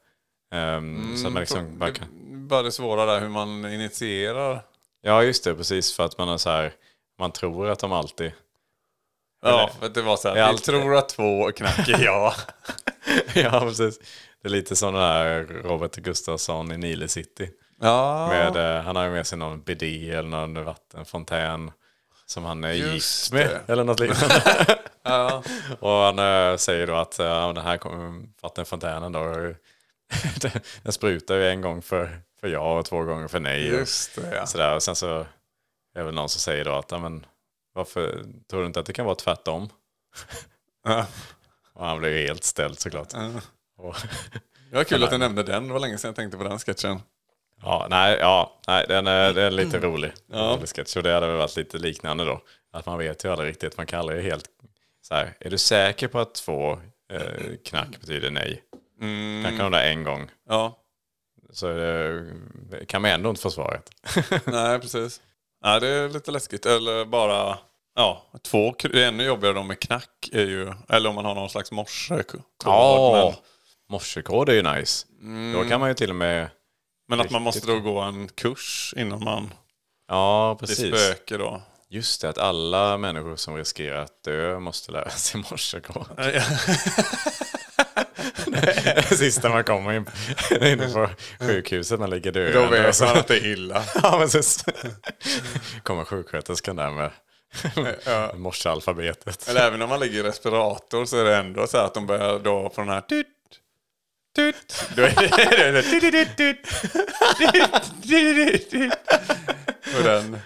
Ehm, 0.52 1.16
så 1.16 1.26
att 1.26 1.32
man 1.32 1.40
liksom 1.40 1.78
bara 1.78 1.90
kan... 1.90 2.08
Bara 2.48 2.62
det 2.62 2.72
svåra 2.72 3.06
där 3.06 3.20
hur 3.20 3.28
man 3.28 3.72
initierar. 3.72 4.62
Ja, 5.02 5.22
just 5.22 5.44
det, 5.44 5.54
precis. 5.54 5.92
För 5.96 6.04
att 6.04 6.18
man 6.18 6.28
är 6.28 6.36
så 6.36 6.50
här, 6.50 6.72
man 7.18 7.32
tror 7.32 7.68
att 7.68 7.78
de 7.78 7.92
alltid... 7.92 8.32
Ja, 9.42 9.70
för 9.78 9.86
att 9.86 9.94
det 9.94 10.02
var 10.02 10.16
så 10.16 10.28
här, 10.28 10.34
vi 10.34 10.40
alltid- 10.40 10.64
tror 10.64 10.96
att 10.96 11.08
två 11.08 11.52
knackar 11.52 11.98
ja. 12.04 12.34
ja, 13.34 13.60
precis. 13.60 13.98
Det 14.42 14.48
är 14.48 14.52
lite 14.52 14.76
som 14.76 14.94
den 14.94 15.02
här 15.02 15.42
Robert 15.44 15.96
Gustafsson 15.96 16.72
i 16.72 16.76
Nile 16.76 17.08
City. 17.08 17.50
ja. 17.80 18.28
Med, 18.28 18.76
eh, 18.76 18.82
han 18.82 18.96
har 18.96 19.04
ju 19.04 19.10
med 19.10 19.26
sig 19.26 19.38
någon 19.38 19.62
bidé 19.62 20.10
eller 20.10 20.28
någon 20.28 20.64
vattenfontän 20.64 21.70
som 22.26 22.44
han 22.44 22.64
är 22.64 22.72
Just 22.72 22.94
gift 22.94 23.32
med. 23.32 23.60
det. 23.66 23.72
Eller 23.72 23.84
något 23.84 24.00
liknande. 24.00 24.78
ja. 25.02 25.42
och 25.80 25.90
han 25.90 26.18
eh, 26.18 26.56
säger 26.56 26.86
då 26.86 26.94
att 26.94 27.20
uh, 27.20 27.52
den 27.52 27.64
här 27.64 27.80
vattenfontänen 28.42 29.12
då, 29.12 29.52
den- 30.82 30.92
sprutar 30.92 31.34
ju 31.34 31.48
en 31.48 31.60
gång 31.60 31.82
för, 31.82 32.20
för 32.40 32.48
ja 32.48 32.78
och 32.78 32.84
två 32.84 33.02
gånger 33.02 33.28
för 33.28 33.40
nej. 33.40 33.66
Just 33.66 34.14
det 34.16 34.36
ja. 34.36 34.46
sådär. 34.46 34.74
Och 34.74 34.82
sen 34.82 34.96
så 34.96 35.18
är 35.94 35.98
det 36.00 36.04
väl 36.04 36.14
någon 36.14 36.28
som 36.28 36.40
säger 36.40 36.64
då 36.64 36.72
att, 36.72 36.90
ja, 36.90 36.98
men, 36.98 37.26
varför 37.74 38.24
tror 38.50 38.60
du 38.60 38.66
inte 38.66 38.80
att 38.80 38.86
det 38.86 38.92
kan 38.92 39.04
vara 39.04 39.14
tvärtom? 39.14 39.68
Ja. 40.84 41.06
Och 41.76 41.86
han 41.86 41.98
blev 41.98 42.12
ju 42.12 42.26
helt 42.26 42.44
ställd 42.44 42.78
såklart. 42.78 43.08
Och, 43.78 43.96
Det 44.70 44.76
var 44.76 44.84
kul 44.84 45.04
att 45.04 45.10
du 45.10 45.18
nämnde 45.18 45.42
den, 45.42 45.66
det 45.66 45.72
var 45.72 45.80
länge 45.80 45.98
sedan 45.98 46.08
jag 46.08 46.16
tänkte 46.16 46.38
på 46.38 46.44
den 46.44 46.58
sketchen. 46.58 47.00
Ja, 47.62 47.86
nej, 47.90 48.18
ja, 48.20 48.60
nej 48.66 48.84
den, 48.88 49.06
är, 49.06 49.32
den 49.32 49.44
är 49.44 49.50
lite 49.50 49.78
rolig. 49.78 50.12
rolig 50.32 50.68
sketch. 50.68 50.96
Och 50.96 51.02
det 51.02 51.12
hade 51.12 51.26
väl 51.26 51.36
varit 51.36 51.56
lite 51.56 51.78
liknande 51.78 52.24
då. 52.24 52.40
Att 52.72 52.86
man 52.86 52.98
vet 52.98 53.24
ju 53.24 53.30
aldrig 53.30 53.50
riktigt, 53.50 53.76
man 53.76 53.86
kan 53.86 54.00
aldrig 54.00 54.24
helt 54.24 54.44
så 55.02 55.14
här, 55.14 55.36
är 55.40 55.50
du 55.50 55.58
säker 55.58 56.08
på 56.08 56.18
att 56.18 56.34
två 56.34 56.72
eh, 57.12 57.56
knack 57.64 58.00
betyder 58.00 58.30
nej? 58.30 58.62
Knackar 59.42 59.62
de 59.62 59.72
där 59.72 59.84
en 59.90 60.04
gång 60.04 60.30
Ja, 60.48 60.78
så 61.52 61.78
eh, 61.78 62.22
kan 62.88 63.02
man 63.02 63.10
ändå 63.10 63.30
inte 63.30 63.42
få 63.42 63.50
svaret. 63.50 63.90
nej 64.44 64.80
precis. 64.80 65.20
Nej, 65.64 65.80
det 65.80 65.88
är 65.88 66.08
lite 66.08 66.30
läskigt. 66.30 66.66
Eller 66.66 67.04
bara, 67.04 67.58
ja, 67.96 68.22
två, 68.42 68.74
det 68.78 69.04
ännu 69.04 69.24
jobbigare 69.24 69.54
då 69.54 69.62
med 69.62 69.80
knack. 69.80 70.28
Är 70.32 70.46
ju, 70.46 70.72
eller 70.88 71.09
om 71.09 71.14
man 71.14 71.24
har 71.24 71.35
någon 71.35 71.50
slags 71.50 71.72
morsekod. 71.72 72.42
Ja, 72.64 73.32
Men, 73.35 73.42
morsekod 73.90 74.48
är 74.48 74.54
ju 74.54 74.62
nice. 74.62 75.06
Då 75.54 75.68
kan 75.68 75.80
man 75.80 75.88
ju 75.88 75.94
till 75.94 76.11
och 76.11 76.16
med, 76.16 76.48
men 77.09 77.20
att 77.20 77.30
man 77.30 77.42
måste 77.42 77.66
då 77.66 77.80
gå 77.80 78.00
en 78.00 78.28
kurs 78.28 78.94
innan 78.96 79.24
man 79.24 79.52
ja 80.09 80.56
precis. 80.61 81.00
spöke 81.00 81.37
då. 81.37 81.62
Just 81.88 82.20
det, 82.20 82.28
att 82.28 82.38
alla 82.38 82.96
människor 82.98 83.37
som 83.37 83.56
riskerar 83.56 84.02
att 84.02 84.22
dö 84.22 84.59
måste 84.59 84.92
lära 84.92 85.11
sig 85.16 85.42
morsekod. 85.50 86.06
Det 89.09 89.16
sista 89.16 89.48
man 89.48 89.64
kommer 89.64 89.92
in, 89.92 90.06
in 90.62 90.92
på 90.92 91.09
sjukhuset, 91.40 92.00
man 92.00 92.11
ligger 92.11 92.32
död. 92.32 92.54
Då 92.54 92.66
vet 92.66 93.00
man 93.00 93.16
att 93.16 93.28
det 93.28 93.37
är 93.37 93.46
illa. 93.46 93.85
Ja, 94.02 94.18
precis. 94.18 94.64
Kommer 95.82 96.04
sjuksköterskan 96.04 96.76
där 96.76 96.90
med 96.90 97.11
morsealfabetet. 98.35 99.48
Eller 99.48 99.66
även 99.66 99.82
om 99.82 99.88
man 99.88 100.00
ligger 100.00 100.18
i 100.18 100.22
respirator 100.22 101.04
så 101.04 101.18
är 101.18 101.24
det 101.24 101.37
ändå 101.37 101.66
så 101.66 101.76
här 101.76 101.85
att 101.85 101.94
de 101.94 102.06
börjar 102.06 102.38
då 102.38 102.68
på 102.68 102.80
den 102.80 102.90
här 102.90 103.00
tut, 103.00 103.26
tut. 104.37 104.85
Då 104.96 105.02
är 105.02 105.72
det, 105.72 105.82
tut, 105.82 106.37
tut, 106.37 106.66
tut, 108.09 108.70
tut. 108.70 108.92
Och 109.98 110.02
den, 110.04 110.38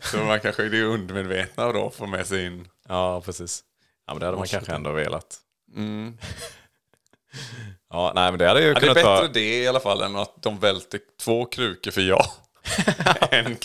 så 0.00 0.16
man 0.16 0.40
kanske 0.40 0.62
är 0.62 0.84
undermedvetna 0.84 1.72
då 1.72 1.90
får 1.90 2.06
med 2.06 2.26
sig 2.26 2.46
in. 2.46 2.68
Ja, 2.88 3.20
precis. 3.20 3.64
Ja, 4.06 4.14
men 4.14 4.20
det 4.20 4.26
hade 4.26 4.38
man 4.38 4.46
kanske 4.46 4.72
ändå 4.72 4.92
velat. 4.92 5.38
Ja, 7.92 8.12
nej, 8.14 8.32
men 8.32 8.38
det 8.38 8.48
hade 8.48 8.60
ju 8.60 8.66
Ja, 8.66 8.74
det 8.74 8.78
är 8.78 8.80
kunnat 8.80 8.94
bättre 8.94 9.08
vara... 9.08 9.28
det 9.28 9.62
i 9.62 9.68
alla 9.68 9.80
fall 9.80 10.02
än 10.02 10.16
att 10.16 10.42
de 10.42 10.58
välter 10.58 11.00
två 11.20 11.44
krukor 11.44 11.90
för 11.90 12.00
ja. 12.00 12.32
en, 13.30 13.56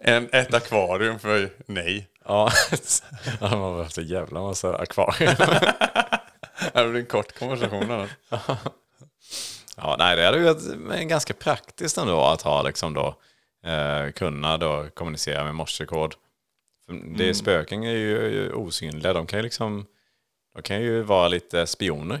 en, 0.00 0.28
ett 0.32 0.54
akvarium 0.54 1.18
för 1.18 1.50
nej. 1.66 2.08
Ja, 2.24 2.50
man 3.40 3.52
har 3.52 3.82
haft 3.82 3.98
en 3.98 4.06
jävla 4.06 4.42
massa 4.42 4.76
akvarier. 4.76 5.36
Här 6.74 6.88
blir 6.88 7.00
en 7.00 7.06
kort 7.06 7.38
konversation. 7.38 7.90
Här. 7.90 8.08
Ja, 9.80 9.96
nej, 9.98 10.16
det 10.16 10.24
hade 10.24 10.38
ju 10.38 10.44
varit 10.44 11.08
ganska 11.08 11.34
praktiskt 11.34 11.98
ändå 11.98 12.20
att 12.20 12.42
ha 12.42 12.62
liksom 12.62 12.94
då, 12.94 13.14
eh, 13.64 14.12
kunna 14.12 14.58
då 14.58 14.86
kommunicera 14.94 15.44
med 15.44 15.54
morsekod. 15.54 16.14
För 16.86 17.18
Det, 17.18 17.34
Spöken 17.34 17.84
är 17.84 17.90
ju, 17.92 18.28
ju 18.28 18.52
osynliga, 18.52 19.12
de 19.12 19.26
kan 19.26 19.38
ju 19.38 19.42
liksom, 19.42 19.86
de 20.54 20.62
kan 20.62 20.82
ju 20.82 21.02
vara 21.02 21.28
lite 21.28 21.66
spioner. 21.66 22.20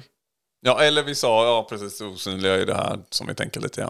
Ja, 0.60 0.80
eller 0.82 1.02
vi 1.02 1.14
sa, 1.14 1.44
ja 1.44 1.66
precis, 1.70 2.00
osynliga 2.00 2.56
i 2.56 2.64
det 2.64 2.74
här 2.74 2.98
som 3.10 3.26
vi 3.26 3.34
tänker 3.34 3.60
lite. 3.60 3.80
Ja. 3.80 3.88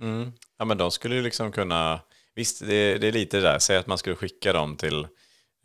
Mm. 0.00 0.32
Ja, 0.58 0.64
men 0.64 0.78
de 0.78 0.90
skulle 0.90 1.14
ju 1.14 1.22
liksom 1.22 1.52
kunna... 1.52 2.00
Visst, 2.36 2.60
det, 2.60 2.98
det 2.98 3.08
är 3.08 3.12
lite 3.12 3.36
det 3.36 3.42
där. 3.42 3.58
Säg 3.58 3.76
att 3.76 3.86
man 3.86 3.98
skulle 3.98 4.16
skicka 4.16 4.52
dem 4.52 4.76
till 4.76 5.06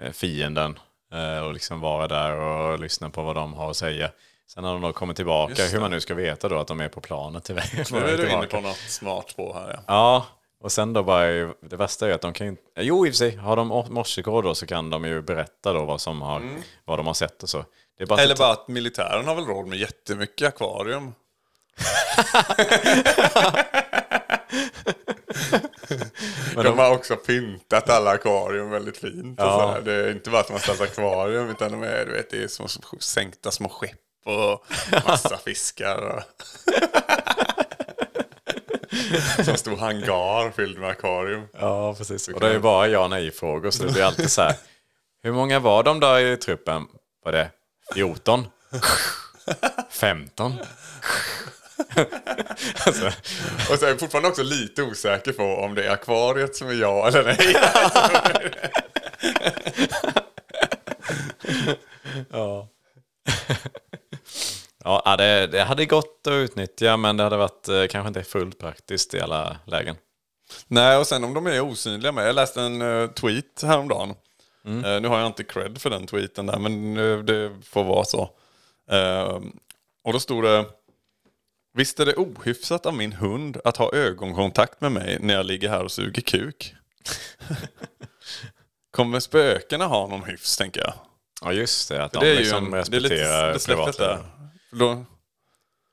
eh, 0.01 0.11
fienden 0.11 0.79
eh, 1.13 1.39
och 1.45 1.53
liksom 1.53 1.79
vara 1.79 2.07
där 2.07 2.35
och 2.35 2.79
lyssna 2.79 3.09
på 3.09 3.23
vad 3.23 3.35
de 3.35 3.53
har 3.53 3.69
att 3.69 3.77
säga. 3.77 4.11
Sen 4.47 4.63
när 4.63 4.71
de 4.73 4.81
då 4.81 4.93
kommer 4.93 5.13
tillbaka, 5.13 5.65
hur 5.65 5.79
man 5.79 5.91
nu 5.91 6.01
ska 6.01 6.13
veta 6.13 6.49
då 6.49 6.59
att 6.59 6.67
de 6.67 6.79
är 6.79 6.87
på 6.87 7.01
planet 7.01 7.43
till. 7.43 7.55
Nu 7.91 7.97
är 7.99 8.17
du 8.17 8.29
inne 8.31 8.45
på 8.47 8.61
något 8.61 8.77
smart 8.77 9.29
spår 9.29 9.53
här. 9.53 9.69
Ja. 9.73 9.83
Ja, 9.87 10.25
och 10.63 10.71
sen 10.71 10.93
då 10.93 11.03
bara, 11.03 11.25
det 11.61 11.77
värsta 11.77 12.07
är 12.07 12.11
att 12.13 12.21
de 12.21 12.33
kan 12.33 12.47
ju 12.47 12.51
inte... 12.51 12.61
Jo, 12.75 13.07
i 13.07 13.09
och 13.09 13.13
för 13.13 13.17
sig, 13.17 13.35
har 13.35 13.55
de 13.55 13.67
morsekod 13.67 14.43
då 14.43 14.55
så 14.55 14.65
kan 14.65 14.89
de 14.89 15.05
ju 15.05 15.21
berätta 15.21 15.73
då 15.73 15.85
vad, 15.85 16.01
som 16.01 16.21
har, 16.21 16.43
vad 16.85 16.99
de 16.99 17.07
har 17.07 17.13
sett 17.13 17.43
och 17.43 17.49
så. 17.49 17.65
Det 17.97 18.03
är 18.03 18.07
bara 18.07 18.21
Eller 18.21 18.33
att- 18.33 18.39
bara 18.39 18.51
att 18.51 18.67
militären 18.67 19.27
har 19.27 19.35
väl 19.35 19.45
råd 19.45 19.67
med 19.67 19.79
jättemycket 19.79 20.47
akvarium. 20.47 21.13
de 26.55 26.79
har 26.79 26.91
också 26.91 27.15
pyntat 27.15 27.89
alla 27.89 28.11
akvarium 28.11 28.69
väldigt 28.69 28.97
fint. 28.97 29.39
Och 29.39 29.45
Ja. 29.45 29.77
Det 29.85 29.93
är 29.93 30.11
inte 30.11 30.29
bara 30.29 30.41
att 30.41 30.49
man 30.49 30.59
ställt 30.59 30.81
akvarium 30.81 31.49
utan 31.49 31.71
de 31.71 31.83
är, 31.83 32.05
du 32.05 32.11
vet, 32.11 32.29
det 32.29 32.43
är 32.43 32.47
små 32.47 32.67
sänkta 32.99 33.51
små 33.51 33.69
skepp 33.69 33.99
och 34.25 34.65
massa 35.07 35.37
fiskar. 35.45 35.97
Och... 35.97 36.23
Som 39.45 39.57
stor 39.57 39.77
hangar 39.77 40.51
fylld 40.51 40.77
med 40.79 40.89
akvarium. 40.89 41.47
Ja, 41.59 41.95
precis. 41.97 42.27
Och 42.27 42.39
det 42.39 42.47
är 42.47 42.53
ju 42.53 42.59
bara 42.59 42.87
ja 42.87 43.07
nej-frågor, 43.07 43.71
så 43.71 43.83
det 43.83 43.91
blir 43.93 44.03
alltid 44.03 44.31
så 44.31 44.41
här. 44.41 44.55
Hur 45.23 45.31
många 45.31 45.59
var 45.59 45.83
de 45.83 45.99
då 45.99 46.19
i 46.19 46.37
truppen? 46.37 46.87
Var 47.25 47.31
det 47.31 47.49
14? 47.93 48.47
15? 49.91 50.53
Alltså, 52.85 53.05
Och 53.71 53.79
så 53.79 53.85
är 53.85 53.89
jag 53.89 53.99
fortfarande 53.99 54.29
också 54.29 54.43
lite 54.43 54.83
osäker 54.83 55.31
på 55.31 55.43
om 55.43 55.75
det 55.75 55.83
är 55.83 55.91
akvariet 55.91 56.55
som 56.55 56.67
är 56.67 56.73
ja 56.73 57.07
eller 57.07 57.23
nej. 57.23 57.55
ja, 64.83 65.15
det, 65.17 65.47
det 65.47 65.63
hade 65.63 65.85
gått 65.85 66.27
att 66.27 66.31
utnyttja, 66.31 66.97
men 66.97 67.17
det 67.17 67.23
hade 67.23 67.37
varit 67.37 67.67
eh, 67.67 67.85
kanske 67.87 68.07
inte 68.07 68.23
fullt 68.23 68.59
praktiskt 68.59 69.13
i 69.13 69.21
alla 69.21 69.57
lägen. 69.65 69.95
Nej, 70.67 70.97
och 70.97 71.07
sen 71.07 71.23
om 71.23 71.33
de 71.33 71.47
är 71.47 71.61
osynliga 71.61 72.11
med. 72.11 72.27
Jag 72.27 72.35
läste 72.35 72.61
en 72.61 72.81
uh, 72.81 73.11
tweet 73.11 73.61
häromdagen. 73.63 74.15
Eh, 74.65 75.01
nu 75.01 75.07
har 75.07 75.19
jag 75.19 75.27
inte 75.27 75.43
cred 75.43 75.81
för 75.81 75.89
den 75.89 76.07
tweeten 76.07 76.45
där, 76.45 76.59
men 76.59 76.97
eh, 76.97 77.17
det 77.17 77.51
får 77.63 77.83
vara 77.83 78.05
så. 78.05 78.29
Eh, 78.91 79.39
och 80.03 80.13
då 80.13 80.19
stod 80.19 80.43
det... 80.43 80.65
Visst 81.73 81.99
är 81.99 82.05
det 82.05 82.15
ohyfsat 82.15 82.85
av 82.85 82.93
min 82.93 83.13
hund 83.13 83.57
att 83.63 83.77
ha 83.77 83.93
ögonkontakt 83.93 84.81
med 84.81 84.91
mig 84.91 85.17
när 85.19 85.33
jag 85.33 85.45
ligger 85.45 85.69
här 85.69 85.83
och 85.83 85.91
suger 85.91 86.21
kuk? 86.21 86.75
Kommer 88.91 89.19
spökena 89.19 89.85
ha 89.85 90.07
någon 90.07 90.23
hyfs, 90.23 90.57
tänker 90.57 90.81
jag. 90.81 90.93
Ja, 91.41 91.53
just 91.53 91.89
det. 91.89 92.03
Att 92.03 92.11
de 92.11 92.19
Det 92.19 92.29
är 92.29 92.33
ju 92.33 92.39
liksom 92.39 92.65
en, 92.65 92.73
är 92.73 92.83
lite 92.83 92.97
respekterar 92.97 93.59
privatlivet. 93.67 94.19
Då, 94.71 95.05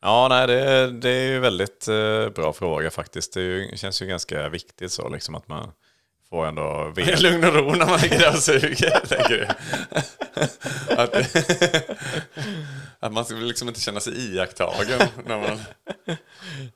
Ja, 0.00 0.26
nej, 0.28 0.46
det, 0.46 0.90
det 0.90 1.10
är 1.10 1.28
ju 1.28 1.38
väldigt 1.38 1.88
eh, 1.88 2.28
bra 2.28 2.52
fråga 2.52 2.90
faktiskt. 2.90 3.32
Det 3.32 3.40
ju, 3.40 3.76
känns 3.76 4.02
ju 4.02 4.06
ganska 4.06 4.48
viktigt 4.48 4.92
så, 4.92 5.08
liksom 5.08 5.34
att 5.34 5.48
man 5.48 5.72
får 6.30 6.46
ändå 6.46 6.92
veta. 6.96 7.20
lugn 7.20 7.44
och 7.44 7.54
ro 7.54 7.74
när 7.74 7.86
man 7.86 8.34
och 8.34 8.42
suger, 8.42 9.00
tänker 9.06 9.28
du? 9.28 9.46
Att, 10.94 11.14
att 13.00 13.12
man 13.12 13.24
ska 13.24 13.34
liksom 13.34 13.68
inte 13.68 13.80
känna 13.80 14.00
sig 14.00 14.34
iakttagen 14.34 15.08
när 15.26 15.38
man 15.38 15.60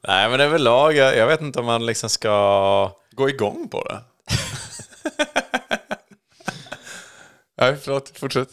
Nej, 0.00 0.30
men 0.30 0.40
överlag, 0.40 0.96
jag, 0.96 1.16
jag 1.16 1.26
vet 1.26 1.40
inte 1.40 1.58
om 1.58 1.66
man 1.66 1.86
liksom 1.86 2.10
ska... 2.10 2.96
går 3.10 3.30
igång 3.30 3.68
på 3.68 3.84
det. 3.84 4.00
Nej, 7.56 7.76
förlåt. 7.76 8.18
Fortsätt. 8.18 8.48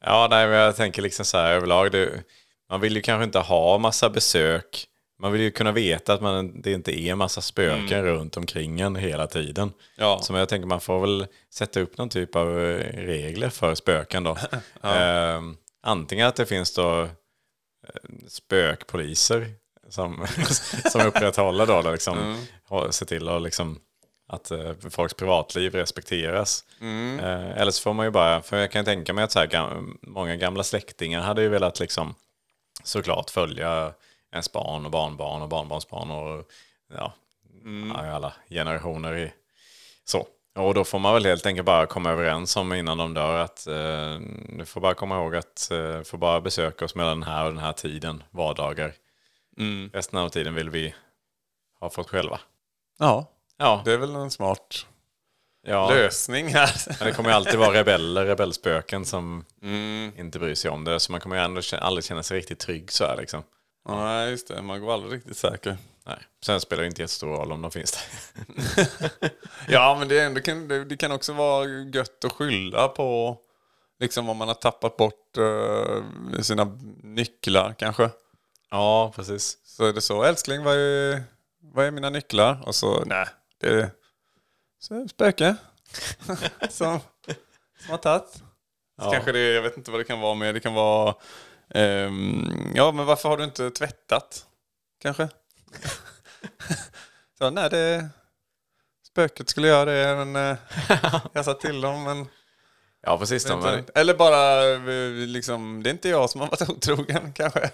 Ja, 0.00 0.26
nej, 0.30 0.46
men 0.46 0.56
jag 0.56 0.76
tänker 0.76 1.02
liksom 1.02 1.24
så 1.24 1.38
här 1.38 1.52
överlag. 1.52 1.92
Det, 1.92 2.22
man 2.70 2.80
vill 2.80 2.96
ju 2.96 3.02
kanske 3.02 3.24
inte 3.24 3.38
ha 3.38 3.78
massa 3.78 4.10
besök. 4.10 4.86
Man 5.18 5.32
vill 5.32 5.40
ju 5.40 5.50
kunna 5.50 5.72
veta 5.72 6.14
att 6.14 6.22
man, 6.22 6.60
det 6.60 6.72
inte 6.72 7.00
är 7.00 7.14
massa 7.14 7.40
spöken 7.40 8.04
runt 8.04 8.36
omkring 8.36 8.80
en 8.80 8.96
hela 8.96 9.26
tiden. 9.26 9.72
Ja. 9.96 10.20
Så 10.22 10.34
jag 10.34 10.48
tänker 10.48 10.66
man 10.66 10.80
får 10.80 11.00
väl 11.00 11.26
sätta 11.50 11.80
upp 11.80 11.98
någon 11.98 12.08
typ 12.08 12.36
av 12.36 12.60
eh, 12.60 12.78
regler 12.92 13.48
för 13.48 13.74
spöken 13.74 14.24
då. 14.24 14.30
eh, 14.82 15.40
antingen 15.82 16.26
att 16.26 16.36
det 16.36 16.46
finns 16.46 16.74
då 16.74 17.02
eh, 17.02 17.08
spökpoliser 18.28 19.54
som, 19.88 20.26
som 20.92 21.06
upprätthåller 21.06 21.66
då, 21.66 21.90
liksom, 21.90 22.46
och 22.68 22.94
ser 22.94 23.06
till 23.06 23.28
att 23.28 23.42
liksom, 23.42 23.80
att 24.28 24.50
eh, 24.50 24.72
folks 24.90 25.14
privatliv 25.14 25.74
respekteras. 25.74 26.64
Eh, 27.20 27.60
eller 27.60 27.70
så 27.70 27.82
får 27.82 27.92
man 27.92 28.06
ju 28.06 28.10
bara, 28.10 28.42
för 28.42 28.56
jag 28.56 28.70
kan 28.70 28.84
tänka 28.84 29.12
mig 29.12 29.24
att 29.24 29.32
så 29.32 29.38
här, 29.38 29.46
gam, 29.46 29.98
många 30.02 30.36
gamla 30.36 30.62
släktingar 30.62 31.20
hade 31.20 31.42
ju 31.42 31.48
velat 31.48 31.80
liksom 31.80 32.14
såklart 32.84 33.30
följa 33.30 33.92
ens 34.34 34.52
barn 34.52 34.84
och 34.84 34.90
barnbarn 34.90 35.42
och 35.42 35.48
barnbarnsbarn 35.48 36.10
och 36.10 36.44
ja, 36.94 37.12
ja, 37.94 38.06
alla 38.10 38.32
generationer 38.50 39.16
i 39.16 39.32
så. 40.04 40.26
Och 40.58 40.74
då 40.74 40.84
får 40.84 40.98
man 40.98 41.14
väl 41.14 41.24
helt 41.26 41.46
enkelt 41.46 41.66
bara 41.66 41.86
komma 41.86 42.10
överens 42.10 42.56
om 42.56 42.72
innan 42.72 42.98
de 42.98 43.14
dör 43.14 43.38
att 43.38 43.66
eh, 43.66 44.18
du 44.58 44.64
får 44.66 44.80
bara 44.80 44.94
komma 44.94 45.16
ihåg 45.16 45.36
att 45.36 45.70
eh, 45.70 46.02
får 46.02 46.18
bara 46.18 46.40
besöka 46.40 46.84
oss 46.84 46.94
mellan 46.94 47.20
den 47.20 47.28
här 47.28 47.44
och 47.44 47.50
den 47.50 47.62
här 47.62 47.72
tiden, 47.72 48.22
vardagar. 48.30 48.92
Resten 49.92 50.18
av 50.18 50.28
tiden 50.28 50.54
vill 50.54 50.70
vi 50.70 50.94
ha 51.80 51.90
fått 51.90 52.08
själva. 52.10 52.40
Ja, 52.98 53.26
Ja, 53.56 53.82
det 53.84 53.92
är 53.92 53.96
väl 53.98 54.14
en 54.14 54.30
smart 54.30 54.86
ja. 55.66 55.90
lösning 55.90 56.48
här. 56.48 56.70
Men 56.98 57.08
det 57.08 57.14
kommer 57.14 57.30
ju 57.30 57.36
alltid 57.36 57.58
vara 57.58 57.72
rebeller, 57.72 58.26
rebellspöken 58.26 59.04
som 59.04 59.44
Mm. 59.62 60.12
inte 60.18 60.38
bryr 60.38 60.54
sig 60.54 60.70
om 60.70 60.84
det. 60.84 61.00
Så 61.00 61.12
man 61.12 61.20
kommer 61.20 61.36
ju 61.36 61.42
ändå 61.42 61.60
aldrig 61.80 62.04
känna 62.04 62.22
sig 62.22 62.38
riktigt 62.38 62.58
trygg 62.58 62.92
så 62.92 63.04
här 63.04 63.16
liksom. 63.16 63.42
Nej, 63.88 64.30
just 64.30 64.48
det. 64.48 64.62
Man 64.62 64.80
går 64.80 64.94
aldrig 64.94 65.12
riktigt 65.12 65.36
säker. 65.36 65.76
Nej. 66.06 66.18
Sen 66.44 66.60
spelar 66.60 66.82
det 66.82 66.86
inte 66.86 67.02
jättestor 67.02 67.28
roll 67.28 67.52
om 67.52 67.62
de 67.62 67.70
finns 67.70 67.92
där. 67.92 68.02
Ja, 69.68 69.96
men 69.98 70.08
det, 70.08 70.20
ändå, 70.20 70.40
kan, 70.40 70.68
det, 70.68 70.96
kan 70.96 71.12
också 71.12 71.32
vara 71.32 71.66
gött 71.66 72.24
att 72.24 72.32
skylla 72.32 72.88
på 72.88 73.38
liksom 74.00 74.28
om 74.28 74.36
man 74.36 74.48
har 74.48 74.54
tappat 74.54 74.96
bort 74.96 75.36
eh, 75.36 76.40
sina 76.40 76.78
nycklar 77.02 77.74
kanske. 77.78 78.10
ja, 78.70 79.12
precis. 79.16 79.58
Så 79.64 79.86
är 79.86 79.92
det 79.92 80.00
så, 80.00 80.22
älskling 80.22 80.64
vad 80.64 80.74
är, 80.74 81.22
vad 81.60 81.86
är 81.86 81.90
mina 81.90 82.10
nycklar? 82.10 82.62
Och 82.66 82.74
så, 82.74 83.04
nej, 83.04 83.26
det 83.60 83.68
är 83.68 83.90
så, 84.78 85.08
spöke. 85.08 85.56
som, 86.70 87.00
som 87.80 87.90
har 87.90 87.98
tagit. 87.98 88.42
Ja. 88.96 89.10
Kanske 89.12 89.32
det, 89.32 89.52
jag 89.52 89.62
vet 89.62 89.76
inte 89.76 89.90
vad 89.90 90.00
det 90.00 90.04
kan 90.04 90.20
vara 90.20 90.34
mer. 90.34 90.52
Det 90.52 90.60
kan 90.60 90.74
vara, 90.74 91.14
ehm, 91.70 92.72
ja 92.74 92.92
men 92.92 93.06
varför 93.06 93.28
har 93.28 93.36
du 93.36 93.44
inte 93.44 93.70
tvättat? 93.70 94.46
Kanske? 95.02 95.28
så, 97.38 97.50
nej 97.50 97.70
det, 97.70 98.08
spöket 99.06 99.48
skulle 99.48 99.68
göra 99.68 99.84
det 99.84 100.24
men 100.24 100.36
eh, 100.36 100.56
jag 101.32 101.44
sa 101.44 101.54
till 101.54 101.80
dem 101.80 102.04
men 102.04 102.26
Ja, 103.06 103.18
precis. 103.18 103.44
De, 103.44 103.78
inte, 103.78 103.92
eller 103.94 104.14
bara 104.14 104.72
eh, 104.74 105.12
liksom, 105.26 105.82
det 105.82 105.90
är 105.90 105.92
inte 105.92 106.08
jag 106.08 106.30
som 106.30 106.40
har 106.40 106.48
varit 106.48 106.68
otrogen 106.68 107.32
kanske. 107.32 107.70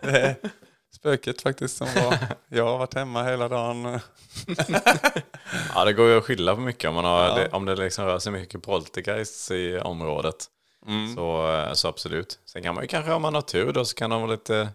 det 0.00 0.20
är 0.20 0.36
spöket 0.94 1.42
faktiskt 1.42 1.76
som 1.76 1.86
var, 1.94 2.18
jag 2.48 2.64
har 2.64 2.78
varit 2.78 2.94
hemma 2.94 3.24
hela 3.24 3.48
dagen. 3.48 4.00
ja, 5.74 5.84
det 5.84 5.92
går 5.92 6.08
ju 6.08 6.18
att 6.18 6.24
skylla 6.24 6.54
på 6.54 6.60
mycket 6.60 6.88
om, 6.88 6.94
man 6.94 7.04
har, 7.04 7.38
det, 7.38 7.48
om 7.48 7.64
det 7.64 7.76
liksom 7.76 8.04
rör 8.04 8.18
sig 8.18 8.32
mycket 8.32 8.62
poltergeist 8.62 9.50
i 9.50 9.78
området. 9.78 10.46
Så, 11.16 11.52
eh, 11.52 11.72
så 11.72 11.88
absolut. 11.88 12.38
Sen 12.44 12.62
kan 12.62 12.74
man 12.74 12.84
ju 12.84 12.88
kanske, 12.88 13.12
om 13.12 13.22
man 13.22 13.34
har 13.34 13.42
tur 13.42 13.72
då, 13.72 13.84
så 13.84 13.94
kan 13.94 14.10
de 14.10 14.30
lite 14.30 14.68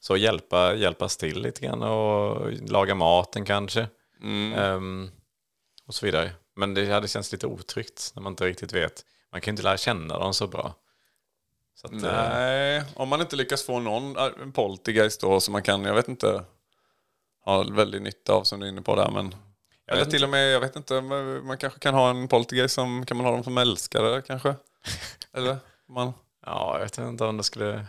så 0.00 0.16
hjälpa, 0.16 0.74
hjälpas 0.74 1.16
till 1.16 1.42
lite 1.42 1.60
grann 1.60 1.82
och 1.82 2.52
laga 2.52 2.94
maten 2.94 3.44
kanske. 3.44 3.86
Ehm, 4.56 5.10
och 5.86 5.94
så 5.94 6.06
vidare. 6.06 6.30
Men 6.56 6.74
det 6.74 6.92
hade 6.92 7.08
känts 7.08 7.32
lite 7.32 7.46
otryggt 7.46 8.12
när 8.14 8.22
man 8.22 8.32
inte 8.32 8.46
riktigt 8.46 8.72
vet. 8.72 9.04
Man 9.32 9.40
kan 9.40 9.50
ju 9.50 9.52
inte 9.52 9.62
lära 9.62 9.76
känna 9.76 10.18
dem 10.18 10.34
så 10.34 10.46
bra. 10.46 10.74
Så 11.74 11.86
att, 11.86 11.92
eh, 11.92 12.12
Nej, 12.12 12.82
om 12.94 13.08
man 13.08 13.20
inte 13.20 13.36
lyckas 13.36 13.62
få 13.62 13.80
någon 13.80 14.16
eh, 14.16 14.28
en 14.42 14.52
poltergeist 14.52 15.20
då 15.20 15.40
som 15.40 15.52
man 15.52 15.62
kan, 15.62 15.84
jag 15.84 15.94
vet 15.94 16.08
inte, 16.08 16.44
ha 17.44 17.62
väldigt 17.62 18.02
nytta 18.02 18.32
av 18.32 18.44
som 18.44 18.60
du 18.60 18.66
är 18.66 18.70
inne 18.70 18.82
på 18.82 18.96
där. 18.96 19.10
Men, 19.10 19.34
eller 19.86 20.04
till 20.04 20.24
och 20.24 20.30
med, 20.30 20.52
jag 20.52 20.60
vet 20.60 20.76
inte, 20.76 21.00
man 21.00 21.46
man 21.46 21.58
kanske 21.58 21.78
kan 21.78 21.94
ha 21.94 22.10
en 22.10 22.28
poltergeist 22.28 22.74
som, 22.74 23.06
kan 23.06 23.16
man 23.16 23.26
ha 23.26 23.32
dem 23.32 23.44
som 23.44 23.58
älskare 23.58 24.22
kanske? 24.22 24.54
Eller? 25.32 25.58
Man, 25.88 26.12
ja, 26.46 26.74
jag 26.74 26.84
vet 26.84 26.98
inte 26.98 27.24
om 27.24 27.36
det 27.36 27.44
skulle 27.44 27.86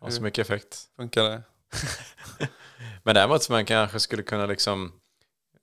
ha 0.00 0.10
så 0.10 0.22
mycket 0.22 0.46
effekt. 0.46 0.84
funkar 0.96 1.22
det? 1.22 1.42
Men 3.02 3.14
däremot 3.14 3.42
så 3.42 3.52
man 3.52 3.64
kanske 3.64 4.00
skulle 4.00 4.22
kunna 4.22 4.46
liksom, 4.46 4.92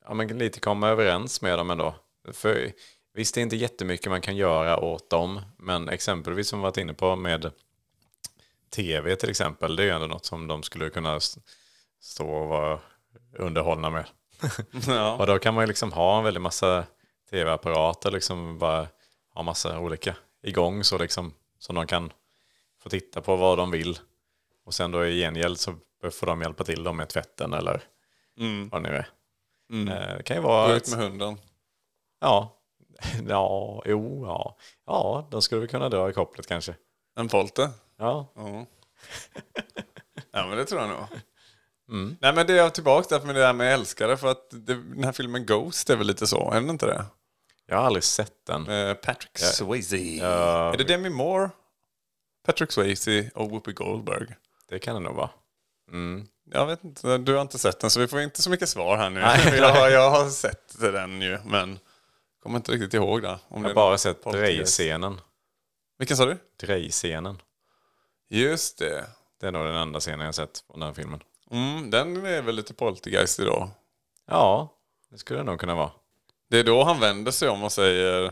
ja, 0.06 0.14
men 0.14 0.28
lite 0.28 0.60
komma 0.60 0.88
överens 0.90 1.42
med 1.42 1.58
dem 1.58 1.72
ändå. 1.72 1.96
För 2.32 2.72
visst, 3.14 3.36
det 3.36 3.42
är 3.42 3.44
inte 3.44 3.56
jättemycket 3.56 4.12
man 4.12 4.22
kan 4.22 4.36
göra 4.36 4.80
åt 4.80 5.10
dem, 5.10 5.42
men 5.58 5.90
exempelvis 5.90 6.48
som 6.48 6.60
vi 6.60 6.64
varit 6.64 6.78
inne 6.78 6.94
på 6.94 7.16
med 7.16 7.52
tv 8.76 9.16
till 9.16 9.30
exempel, 9.30 9.76
det 9.76 9.84
är 9.84 9.86
ju 9.86 9.92
ändå 9.92 10.08
något 10.08 10.26
som 10.26 10.48
de 10.48 10.64
skulle 10.64 10.90
kunna 10.90 11.20
stå 12.02 12.30
och 12.30 12.48
vara 12.48 12.80
underhållna 13.38 13.90
med. 13.90 14.06
Ja. 14.88 15.18
Och 15.18 15.28
då 15.28 15.40
kan 15.40 15.54
man 15.54 15.64
ju 15.64 15.68
liksom 15.68 15.92
ha 15.92 16.18
en 16.18 16.24
väldig 16.24 16.42
massa 16.42 16.84
tv-apparater, 17.30 18.12
liksom 18.12 18.58
bara 18.58 18.88
ha 19.34 19.44
massa 19.44 19.80
olika 19.80 20.16
igång 20.44 20.84
så 20.84 20.98
liksom 20.98 21.34
som 21.60 21.76
de 21.76 21.88
kan 21.88 22.14
få 22.80 22.90
titta 22.90 23.22
på 23.22 23.36
vad 23.36 23.58
de 23.58 23.72
vill. 23.72 24.00
Och 24.66 24.74
sen 24.74 24.92
då 24.92 25.06
i 25.06 25.20
gengäld 25.20 25.60
så 25.60 25.76
får 26.12 26.28
de 26.28 26.42
hjälpa 26.42 26.64
till 26.64 26.84
dem 26.84 26.98
med 26.98 27.10
tvätten 27.10 27.54
eller 27.54 27.82
vad 28.72 28.84
det 28.84 28.90
nu 28.90 28.96
är. 28.96 29.10
Eh, 29.90 30.18
Det 30.18 30.24
kan 30.24 30.38
ju 30.38 30.44
vara... 30.44 30.68
Gå 30.68 30.74
ut 30.76 30.90
med 30.90 31.00
hunden. 31.00 31.38
Ja. 32.20 32.54
Ja, 33.28 33.82
jo, 33.86 34.26
ja. 34.26 34.58
Ja, 34.86 35.28
de 35.32 35.42
skulle 35.42 35.62
vi 35.62 35.68
kunna 35.68 35.90
dra 35.90 36.10
i 36.10 36.14
kopplet 36.14 36.48
kanske. 36.48 36.76
En 37.16 37.28
polte. 37.28 37.70
Ja. 37.98 38.28
Ja. 38.36 38.66
ja 40.32 40.48
men 40.48 40.58
det 40.58 40.66
tror 40.66 40.82
jag 40.82 40.90
nog. 40.90 41.00
Nej 42.22 42.34
men 42.34 42.48
det 42.48 42.60
är 42.60 42.70
tillbaka 42.70 43.18
där 43.20 43.26
med 43.26 43.36
det 43.36 43.42
där 43.42 43.54
med 43.54 43.74
älskare 43.74 44.18
för 44.18 44.28
att 44.28 44.50
det, 44.50 44.76
den 44.76 45.04
här 45.04 45.12
filmen 45.12 45.46
Ghost 45.46 45.90
är 45.90 45.96
väl 45.96 46.08
lite 46.08 46.28
så, 46.28 46.52
är 46.52 46.62
den 46.62 46.70
inte 46.70 46.86
det? 46.86 47.06
Jag 47.68 47.78
har 47.78 47.84
aldrig 47.84 48.04
sett 48.04 48.46
den. 48.46 48.64
Med 48.64 49.02
Patrick 49.02 49.38
Swayze. 49.38 49.98
Ja, 49.98 50.74
Är 50.74 50.78
det 50.78 50.84
Demi 50.84 51.10
Moore? 51.10 51.50
Patrick 52.46 52.72
Swayze 52.72 53.32
och 53.36 53.50
Whoopi 53.50 53.74
Goldberg? 53.74 54.28
det 54.70 54.80
kan 54.80 54.96
det 54.96 55.02
nog 55.02 55.16
vara. 55.16 55.30
Jag 56.52 56.66
vet 56.66 56.84
inte, 56.84 57.18
du 57.18 57.34
har 57.34 57.42
inte 57.42 57.60
sett 57.60 57.80
den 57.80 57.90
så 57.90 58.00
vi 58.00 58.08
får 58.08 58.22
inte 58.22 58.42
så 58.42 58.50
mycket 58.50 58.70
svar 58.70 58.98
här 58.98 59.10
nu. 59.10 59.20
jag, 59.58 59.74
har, 59.74 59.90
jag 59.90 60.10
har 60.12 60.30
sett 60.30 60.80
den 60.80 61.22
ju 61.22 61.40
men 61.46 61.80
kommer 62.44 62.58
inte 62.58 62.72
riktigt 62.72 62.94
ihåg 62.94 63.22
det. 63.22 63.40
Om 63.48 63.62
Jag 63.62 63.70
har 63.70 63.76
bara 63.76 63.98
sett 63.98 64.24
drejscenen. 64.24 65.22
Vilken 65.98 66.18
sa 66.18 66.26
du? 66.26 66.38
Drejscenen. 66.60 67.42
Just 68.30 68.78
det. 68.78 69.06
Det 69.40 69.48
är 69.48 69.52
nog 69.52 69.66
den 69.66 69.76
enda 69.76 70.00
scenen 70.00 70.26
jag 70.26 70.36
sett 70.36 70.64
från 70.68 70.80
den 70.80 70.96
filmen. 70.96 71.20
Mm, 71.52 71.90
den 71.90 72.26
är 72.26 72.42
väl 72.42 72.56
lite 72.56 72.74
poltergeist 72.74 73.40
idag. 73.40 73.70
Ja, 74.28 74.74
det 75.12 75.18
skulle 75.18 75.40
det 75.40 75.44
nog 75.44 75.60
kunna 75.60 75.76
vara. 75.76 75.92
Det 76.50 76.60
är 76.60 76.64
då 76.64 76.84
han 76.84 77.00
vänder 77.00 77.32
sig 77.32 77.50
om 77.50 77.64
och 77.64 77.72
säger 77.72 78.32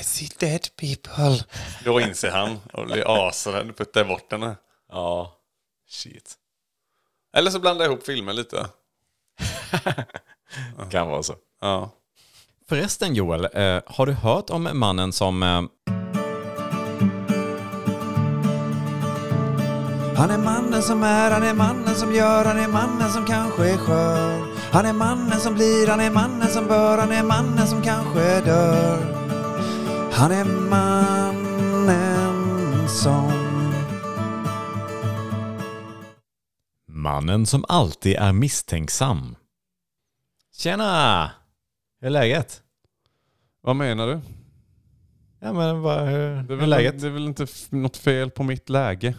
I 0.00 0.02
see 0.02 0.28
dead 0.38 0.68
people. 0.76 1.44
Då 1.84 2.00
inser 2.00 2.30
han 2.30 2.60
och 2.72 2.86
blir 2.86 3.28
asrädd, 3.28 3.76
puttar 3.76 4.04
bort 4.04 4.32
henne. 4.32 4.56
Ja, 4.92 5.32
shit. 5.88 6.34
Eller 7.36 7.50
så 7.50 7.60
blandar 7.60 7.84
jag 7.84 7.92
ihop 7.92 8.06
filmer 8.06 8.32
lite. 8.32 8.66
Kan 10.90 11.08
vara 11.08 11.22
så. 11.22 11.34
Ja. 11.60 11.90
Förresten 12.68 13.14
Joel, 13.14 13.44
eh, 13.44 13.82
har 13.86 14.06
du 14.06 14.12
hört 14.12 14.50
om 14.50 14.68
mannen 14.72 15.12
som... 15.12 15.42
Eh, 15.42 15.62
Han 20.16 20.30
är 20.30 20.38
mannen 20.38 20.82
som 20.82 21.02
är, 21.02 21.30
han 21.30 21.42
är 21.42 21.54
mannen 21.54 21.94
som 21.94 22.14
gör, 22.14 22.44
han 22.44 22.58
är 22.58 22.68
mannen 22.68 23.10
som 23.10 23.26
kanske 23.26 23.70
är 23.70 23.76
skör. 23.76 24.53
Han 24.74 24.86
är 24.86 24.92
mannen 24.92 25.40
som 25.40 25.54
blir, 25.54 25.86
han 25.86 26.00
är 26.00 26.10
mannen 26.10 26.48
som 26.48 26.66
bör, 26.66 26.98
han 26.98 27.12
är 27.12 27.22
mannen 27.22 27.66
som 27.66 27.82
kanske 27.82 28.40
dör. 28.40 28.98
Han 30.12 30.32
är 30.32 30.44
mannen 30.70 32.08
som... 32.88 33.32
mannen 36.86 37.46
som 37.46 37.64
alltid 37.68 38.16
är 38.16 38.32
misstänksam. 38.32 39.36
Tjena! 40.52 41.30
Hur 42.00 42.06
är 42.06 42.10
läget? 42.10 42.62
Vad 43.62 43.76
menar 43.76 44.06
du? 44.06 44.20
Ja 45.40 45.52
men 45.52 45.80
vad, 45.80 46.08
hur, 46.08 46.42
Det 46.42 46.54
är 46.54 46.56
väl, 46.56 46.70
läget? 46.70 47.00
det 47.00 47.06
är 47.06 47.10
väl 47.10 47.26
inte 47.26 47.46
något 47.70 47.96
fel 47.96 48.30
på 48.30 48.42
mitt 48.42 48.68
läge? 48.68 49.14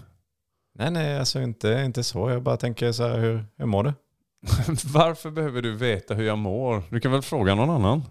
Nej 0.74 0.91
nej, 0.91 1.20
alltså 1.20 1.41
inte, 1.41 1.84
inte 1.86 2.04
så. 2.04 2.30
Jag 2.30 2.44
bara 2.44 2.58
tänker 2.58 2.91
så 2.91 3.08
här, 3.08 3.20
hur, 3.20 3.46
hur 3.58 3.65
mår 3.65 3.84
du? 3.84 3.94
Varför 4.93 5.31
behöver 5.31 5.62
du 5.62 5.71
veta 5.75 6.13
hur 6.13 6.23
jag 6.25 6.38
mår? 6.38 6.84
Du 6.89 6.99
kan 6.99 7.12
väl 7.12 7.21
fråga 7.21 7.55
någon 7.55 7.69
annan? 7.69 8.03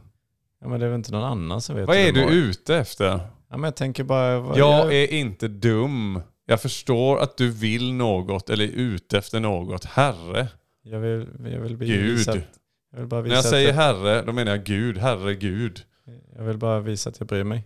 Ja 0.61 0.69
men 0.69 0.81
det 0.81 0.87
är 0.87 0.91
väl 0.91 0.97
inte 0.99 1.13
någon 1.13 1.25
annan 1.25 1.61
som 1.61 1.77
vet 1.77 1.87
Vad 1.87 1.97
hur 1.97 2.09
är 2.09 2.13
du 2.13 2.21
mår. 2.23 2.31
ute 2.33 2.77
efter? 2.77 3.05
Ja 3.07 3.57
men 3.57 3.63
jag 3.65 3.77
tänker 3.77 4.05
bara... 4.05 4.41
Vad, 4.41 4.59
Jag 4.59 4.95
är 4.95 5.13
inte 5.13 5.49
dum. 5.49 6.21
Jag 6.47 6.63
förstår 6.63 7.19
att 7.21 7.37
du 7.37 7.51
vill 7.51 7.93
något 7.95 8.51
eller 8.51 8.65
är 8.65 8.69
ute 8.69 9.19
efter 9.19 9.41
något. 9.41 9.85
Herre. 9.85 10.49
jag 10.83 11.01
vill, 11.01 11.27
jag 11.53 11.61
vill 11.61 11.77
Gud. 11.77 12.17
visa 12.19 12.33
att, 12.33 12.39
jag 12.93 12.99
vill 12.99 13.09
bara 13.09 13.21
visa 13.21 13.29
När 13.31 13.37
jag 13.37 13.45
att 13.45 13.51
säger 13.51 13.69
jag, 13.69 13.75
herre, 13.75 14.23
då 14.23 14.33
menar 14.33 14.53
jag 14.53 14.65
Gud. 14.65 14.99
Herregud. 14.99 15.83
jag 16.37 16.45
vill 16.45 16.59
bara 16.59 16.81
visa 16.81 17.11
att 17.11 17.21
jag 17.21 17.29
bryr 17.29 17.45
mig. 17.45 17.65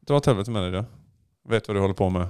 Dra 0.00 0.16
åt 0.16 0.26
helvete 0.26 0.50
med 0.50 0.62
dig 0.62 0.72
då. 0.72 0.84
Vet 1.48 1.68
vad 1.68 1.76
du 1.76 1.80
håller 1.80 1.94
på 1.94 2.10
med. 2.10 2.26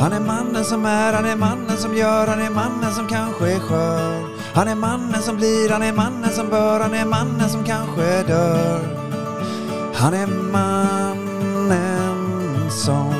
Han 0.00 0.12
är 0.12 0.20
mannen 0.20 0.64
som 0.64 0.84
är, 0.84 1.12
han 1.12 1.24
är 1.24 1.36
mannen 1.36 1.76
som 1.76 1.96
gör, 1.96 2.26
han 2.26 2.42
är 2.42 2.50
mannen 2.50 2.92
som 2.92 3.08
kanske 3.08 3.52
är 3.52 3.58
skör. 3.58 4.28
Han 4.54 4.68
är 4.68 4.74
mannen 4.74 5.22
som 5.22 5.36
blir, 5.36 5.68
han 5.68 5.82
är 5.82 5.92
mannen 5.92 6.30
som 6.30 6.48
bör, 6.48 6.80
han 6.80 6.94
är 6.94 7.04
mannen 7.04 7.50
som 7.50 7.64
kanske 7.64 8.22
dör. 8.22 8.80
Han 9.94 10.14
är 10.14 10.26
mannen 10.52 11.80
som... 12.70 13.14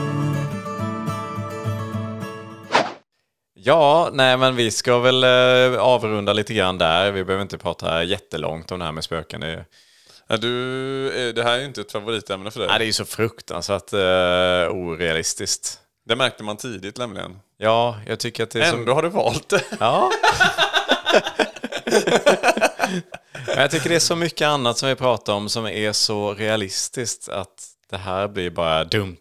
Ja, 3.54 4.10
nej 4.12 4.36
men 4.36 4.56
vi 4.56 4.70
ska 4.70 4.98
väl 4.98 5.24
eh, 5.24 5.80
avrunda 5.80 6.32
lite 6.32 6.54
grann 6.54 6.78
där. 6.78 7.10
Vi 7.10 7.24
behöver 7.24 7.42
inte 7.42 7.58
prata 7.58 8.04
jättelångt 8.04 8.72
om 8.72 8.78
det 8.78 8.84
här 8.84 8.92
med 8.92 9.04
spöken. 9.04 9.40
Det, 9.40 9.64
du, 10.40 11.06
eh, 11.06 11.34
det 11.34 11.42
här 11.42 11.52
är 11.52 11.58
ju 11.58 11.64
inte 11.64 11.80
ett 11.80 11.92
favoritämne 11.92 12.50
för 12.50 12.60
dig. 12.60 12.68
nej, 12.68 12.78
det 12.78 12.84
är 12.84 12.86
ju 12.86 12.92
så 12.92 13.04
fruktansvärt 13.04 13.92
uh, 13.92 13.98
orealistiskt. 14.70 15.80
Det 16.08 16.16
märkte 16.16 16.42
man 16.44 16.56
tidigt 16.56 16.96
nämligen. 16.98 17.38
Ja, 17.56 17.98
jag 18.06 18.18
tycker 18.20 18.42
att 18.42 18.50
det 18.50 18.60
är 18.62 18.70
så... 18.70 18.76
Ändå 18.76 18.94
har 18.94 19.02
du 19.02 19.08
valt 19.08 19.48
det. 19.48 19.64
Ja. 19.80 20.10
Men 23.46 23.58
jag 23.58 23.70
tycker 23.70 23.88
det 23.88 23.94
är 23.94 23.98
så 24.00 24.16
mycket 24.16 24.46
annat 24.48 24.78
som 24.78 24.88
vi 24.88 24.94
pratar 24.94 25.32
om 25.32 25.48
som 25.48 25.66
är 25.66 25.92
så 25.92 26.34
realistiskt 26.34 27.28
att 27.28 27.66
det 27.90 27.96
här 27.96 28.28
blir 28.28 28.50
bara 28.50 28.84
dumt. 28.84 29.16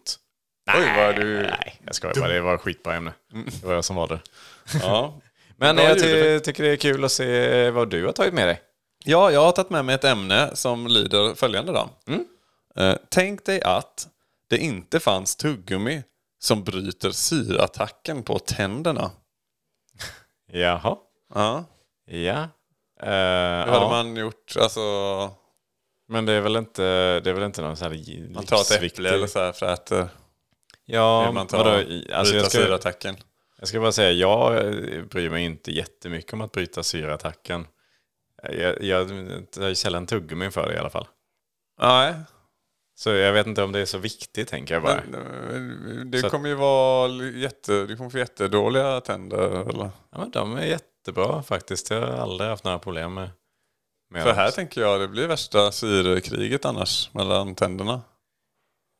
Oj, 0.76 0.92
vad 0.96 1.16
du... 1.16 1.42
Nej, 1.42 1.80
jag 1.86 1.94
skojar 1.94 2.14
bara. 2.20 2.28
Det 2.28 2.40
var 2.40 2.58
skitbra 2.58 2.94
ämne. 2.94 3.12
Det 3.60 3.66
var 3.66 3.74
jag 3.74 3.84
som 3.84 3.96
var 3.96 4.08
det. 4.08 4.20
Ja. 4.82 5.20
Men 5.56 5.76
jag 5.78 5.98
ty- 5.98 6.40
tycker 6.40 6.62
det 6.62 6.70
är 6.72 6.76
kul 6.76 7.04
att 7.04 7.12
se 7.12 7.70
vad 7.70 7.90
du 7.90 8.06
har 8.06 8.12
tagit 8.12 8.34
med 8.34 8.48
dig. 8.48 8.60
ja, 9.04 9.30
jag 9.30 9.40
har 9.40 9.52
tagit 9.52 9.70
med 9.70 9.84
mig 9.84 9.94
ett 9.94 10.04
ämne 10.04 10.50
som 10.54 10.86
lyder 10.86 11.34
följande 11.34 11.72
då. 11.72 11.90
Eh, 12.82 12.94
tänk 13.08 13.44
dig 13.44 13.62
att 13.62 14.08
det 14.50 14.58
inte 14.58 15.00
fanns 15.00 15.36
tuggummi 15.36 16.02
som 16.40 16.64
bryter 16.64 17.10
syrattacken 17.10 18.22
på 18.22 18.38
tänderna. 18.38 19.10
Jaha. 20.52 20.96
Ja. 21.34 21.64
Ja. 22.06 22.48
Uh, 23.02 23.08
Hur 23.08 23.72
hade 23.72 23.88
man 23.90 24.16
gjort? 24.16 24.56
Alltså, 24.60 24.80
Men 26.08 26.26
det 26.26 26.32
är 26.32 26.40
väl 26.40 26.56
inte, 26.56 26.82
det 27.20 27.30
är 27.30 27.34
väl 27.34 27.42
inte 27.42 27.62
någon 27.62 27.76
sån 27.76 27.92
här 27.92 28.28
man 28.34 28.44
tar 28.44 28.56
ett 28.56 28.70
livsviktig- 28.70 28.86
äpple 28.86 29.10
eller 29.10 29.26
så 29.26 29.38
här 29.38 29.52
fräter. 29.52 30.08
Ja, 30.84 31.32
man 31.32 31.46
ta, 31.46 31.58
vadå? 31.58 31.70
Alltså 31.70 31.86
bryta 31.92 32.14
jag, 32.14 32.50
ska, 32.50 32.58
syrattacken. 32.58 33.16
jag 33.58 33.68
ska 33.68 33.80
bara 33.80 33.92
säga, 33.92 34.10
jag 34.12 34.56
eh, 34.56 35.02
bryr 35.04 35.30
mig 35.30 35.44
inte 35.44 35.72
jättemycket 35.72 36.32
om 36.32 36.40
att 36.40 36.52
bryta 36.52 36.82
syrattacken. 36.82 37.66
Jag, 38.42 38.82
jag 38.82 39.08
tar 39.50 39.74
sällan 39.74 40.06
tuggummi 40.06 40.50
för 40.50 40.68
det 40.68 40.74
i 40.74 40.78
alla 40.78 40.90
fall. 40.90 41.06
Nej, 41.80 42.14
Så 43.00 43.10
jag 43.10 43.32
vet 43.32 43.46
inte 43.46 43.62
om 43.62 43.72
det 43.72 43.80
är 43.80 43.84
så 43.84 43.98
viktigt, 43.98 44.48
tänker 44.48 44.74
jag 44.74 44.82
bara. 44.82 45.02
men, 45.10 45.98
eh, 45.98 46.04
det 46.04 46.20
Så 46.20 46.30
kommer 46.30 46.48
ju 46.48 46.54
vara 46.54 47.12
jätte, 47.22 47.86
du 47.86 47.96
kommer 47.96 48.10
få 48.10 48.18
jättedåliga 48.18 49.00
tänder. 49.00 49.68
Eller? 49.68 49.90
Ja, 50.10 50.18
men 50.18 50.30
de 50.30 50.56
är 50.56 50.64
jättebra 50.64 51.42
faktiskt. 51.42 51.90
Jag 51.90 52.00
har 52.00 52.08
aldrig 52.08 52.50
haft 52.50 52.64
några 52.64 52.78
problem 52.78 53.14
med, 53.14 53.30
med 54.10 54.22
För 54.22 54.32
här 54.32 54.50
tänker 54.50 54.80
jag 54.80 55.00
det 55.00 55.08
blir 55.08 55.26
värsta 55.26 55.72
syrekriget 55.72 56.64
annars 56.64 57.10
mellan 57.14 57.54
tänderna. 57.54 58.00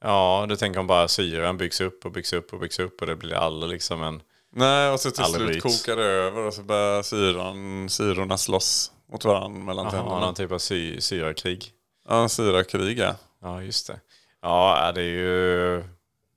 Ja, 0.04 0.46
du 0.48 0.56
tänker 0.56 0.80
om 0.80 0.86
bara 0.86 1.08
syran 1.08 1.56
byggs 1.56 1.80
upp 1.80 2.04
och 2.04 2.12
byggs 2.12 2.32
upp 2.32 2.52
och 2.52 2.60
byggs 2.60 2.78
upp 2.78 3.00
och 3.00 3.06
det 3.06 3.16
blir 3.16 3.34
aldrig 3.34 3.72
liksom 3.72 4.02
en... 4.02 4.22
Nej, 4.52 4.90
och 4.90 5.00
så 5.00 5.10
till 5.10 5.24
slut 5.24 5.46
bryts. 5.46 5.82
kokar 5.82 5.96
det 5.96 6.04
över 6.04 6.42
och 6.42 6.54
så 6.54 6.62
börjar 6.62 7.02
syran, 7.02 7.88
syrorna 7.88 8.38
slåss 8.38 8.92
mot 9.12 9.24
varandra 9.24 9.64
mellan 9.64 9.84
Jaha, 9.84 9.92
tänderna. 9.92 10.20
någon 10.20 10.34
typ 10.34 10.52
av 10.52 10.58
sy, 10.58 11.00
syrakrig. 11.00 11.72
Ja, 12.08 12.28
syrakrig 12.28 12.98
ja. 12.98 13.14
Ja, 13.40 13.62
just 13.62 13.86
det. 13.86 14.00
Ja, 14.42 14.92
det 14.94 15.00
är 15.00 15.04
ju 15.04 15.84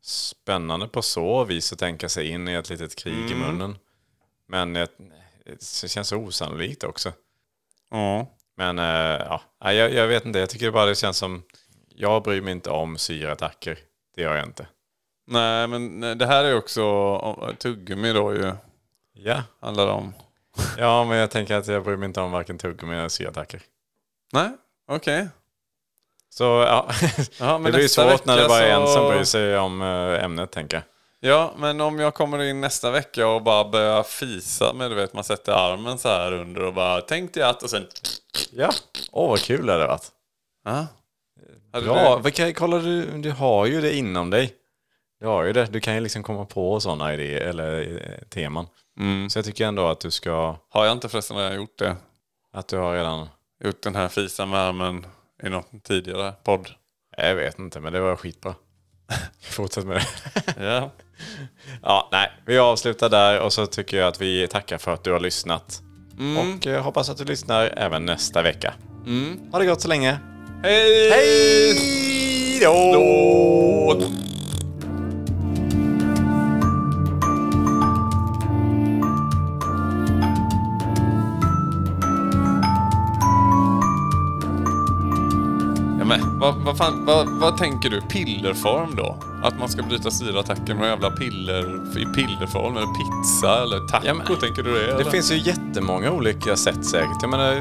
spännande 0.02 0.88
på 0.88 1.02
så 1.02 1.44
vis 1.44 1.74
att 1.74 1.80
tänka 1.80 2.10
sig 2.10 2.28
in 2.28 2.48
i 2.48 2.54
ett 2.54 2.70
litet 2.70 2.96
krig 2.96 3.32
i 3.32 3.36
munnen. 3.36 3.78
Men 4.48 4.74
det 4.74 4.88
det 5.46 5.90
känns 5.90 6.08
så 6.08 6.18
osannolikt 6.18 6.84
också. 6.84 7.12
Ja. 7.90 8.28
Men 8.56 8.80
eh, 8.80 8.86
ja, 8.86 9.42
jag, 9.60 9.94
jag 9.94 10.08
vet 10.08 10.26
inte. 10.26 10.40
Jag 10.40 10.50
tycker 10.50 10.72
bara 10.72 10.86
det 10.86 10.96
känns 10.96 11.18
som... 11.18 11.44
Jag 11.96 12.24
bryr 12.24 12.42
mig 12.42 12.52
inte 12.52 12.70
om 12.70 12.98
syrattacker. 12.98 13.78
Det 14.16 14.22
gör 14.22 14.36
jag 14.36 14.46
inte. 14.46 14.68
Nej, 15.28 15.68
men 15.68 16.02
det 16.18 16.26
här 16.26 16.44
är 16.44 16.58
också 16.58 17.56
tuggummi 17.60 18.14
då 18.14 18.34
ju. 18.34 18.54
Ja, 19.14 19.44
Handlar 19.60 19.88
om. 19.88 20.14
ja 20.78 21.04
men 21.04 21.18
jag 21.18 21.32
tänker 21.32 21.56
att 21.56 21.68
jag 21.68 21.84
bryr 21.84 21.98
mig 21.98 22.06
inte 22.08 22.22
om 22.22 22.32
varken 22.32 22.58
tuggummi 22.58 22.96
eller 22.96 23.10
syrattacker. 23.10 23.62
Nej, 24.34 24.52
okej. 24.88 25.28
Så 26.38 26.44
ja, 26.44 26.88
Ja, 27.40 27.58
men 27.58 27.64
det 27.64 27.72
blir 27.72 27.82
ju 27.82 27.90
svårt 27.90 28.26
när 28.26 28.38
det 28.38 28.48
bara 28.48 28.60
är 28.62 28.72
en 28.72 28.88
så- 28.88 28.94
som 28.94 29.10
bryr 29.10 29.24
sig 29.24 29.58
om 29.58 29.82
eh, 29.82 30.24
ämnet, 30.24 30.52
tänker 30.52 30.78
jag. 30.78 30.84
Ja, 31.32 31.54
men 31.58 31.82
om 31.82 32.00
jag 32.00 32.14
kommer 32.14 32.44
in 32.44 32.62
nästa 32.62 32.92
vecka 32.92 33.28
och 33.28 33.42
bara 33.44 33.70
börjar 33.70 34.04
fisa 34.04 34.74
med, 34.74 34.92
du 34.92 34.96
vet, 34.96 35.14
man 35.14 35.24
sätter 35.24 35.52
armen 35.52 35.98
så 35.98 36.10
här 36.10 36.34
under 36.34 36.62
och 36.64 36.74
bara 36.74 37.02
tänk 37.02 37.34
dig 37.34 37.44
att 37.44 37.64
och 37.64 37.70
sen... 37.70 37.88
Ja. 38.52 38.70
Åh, 39.12 39.30
vad 39.30 39.40
kul 39.40 39.66
det 39.66 39.72
hade 39.74 39.88
varit. 39.88 40.08
Ja. 40.66 40.88
Bra, 41.82 42.16
du- 42.18 42.22
vilka, 42.24 42.54
kolla 42.54 42.78
du, 42.78 43.06
du 43.06 43.32
har 43.32 43.66
ju 43.66 43.82
det 43.82 43.96
inom 43.96 44.30
dig. 44.30 44.54
Du 45.20 45.28
har 45.28 45.44
ju 45.44 45.54
det, 45.54 45.66
du 45.66 45.80
kan 45.80 45.94
ju 45.96 46.00
liksom 46.00 46.24
komma 46.24 46.46
på 46.46 46.80
sådana 46.80 47.14
idéer 47.14 47.42
eller 47.42 47.82
eh, 47.82 48.28
teman. 48.30 48.68
Mm. 49.00 49.30
Så 49.30 49.38
jag 49.38 49.46
tycker 49.46 49.66
ändå 49.68 49.88
att 49.88 50.00
du 50.00 50.12
ska, 50.12 50.56
Har 50.70 50.86
jag 50.86 50.92
inte 50.92 51.10
förresten 51.10 51.38
redan 51.38 51.56
gjort 51.56 51.78
det? 51.80 51.96
att 52.54 52.68
du 52.68 52.78
har 52.78 52.94
redan, 52.94 53.30
Gjort 53.64 53.82
den 53.84 53.96
här 53.96 54.08
fisa 54.08 54.46
med 54.46 54.60
armen 54.60 55.06
i 55.46 55.50
någon 55.50 55.80
tidigare 55.84 56.34
podd? 56.44 56.70
jag 57.18 57.36
vet 57.36 57.60
inte, 57.60 57.80
men 57.80 57.94
det 57.94 58.00
var 58.00 58.16
skitbra. 58.16 58.56
Fortsätt 59.42 59.86
med 59.86 59.96
det. 59.96 60.66
Ja. 60.66 60.92
Ja, 61.82 62.10
nej, 62.12 62.32
vi 62.46 62.58
avslutar 62.58 63.10
där 63.10 63.40
och 63.40 63.54
så 63.54 63.66
tycker 63.66 63.98
jag 63.98 64.08
att 64.08 64.22
vi 64.22 64.48
tackar 64.48 64.78
för 64.78 64.94
att 64.94 65.04
du 65.04 65.12
har 65.12 65.20
lyssnat. 65.20 65.82
Och 66.38 66.68
eh, 66.68 66.84
hoppas 66.84 67.10
att 67.10 67.18
du 67.18 67.26
lyssnar 67.26 67.74
även 67.78 68.06
nästa 68.06 68.42
vecka. 68.42 68.74
Ha 69.52 69.60
det 69.60 69.66
gott 69.66 69.82
så 69.82 69.88
länge. 69.88 70.20
Hej! 70.64 71.10
Hej 71.10 72.60
då! 72.62 74.33
Men, 86.18 86.40
vad, 86.40 86.56
vad, 86.56 86.78
fan, 86.78 87.06
vad, 87.06 87.28
vad 87.30 87.58
tänker 87.58 87.90
du? 87.90 88.02
Pillerform 88.02 88.96
då? 88.96 89.18
Att 89.44 89.60
man 89.60 89.70
ska 89.70 89.84
bryta 89.84 90.12
syraattacken 90.12 90.78
med 90.78 90.90
jävla 90.90 91.10
piller 91.12 91.64
i 92.00 92.06
pillerform? 92.06 92.78
Eller 92.78 92.88
pizza? 92.88 93.64
Eller 93.64 93.88
taco? 93.88 94.06
Ja, 94.08 94.14
men- 94.14 94.40
tänker 94.40 94.64
du 94.64 94.74
det? 94.74 94.86
Det 94.86 94.92
eller? 95.02 95.12
finns 95.12 95.32
ju 95.32 95.38
jättemånga 95.38 96.12
olika 96.12 96.56
sätt 96.56 96.86
säkert. 96.86 97.18
Jag 97.22 97.30
menar, 97.32 97.56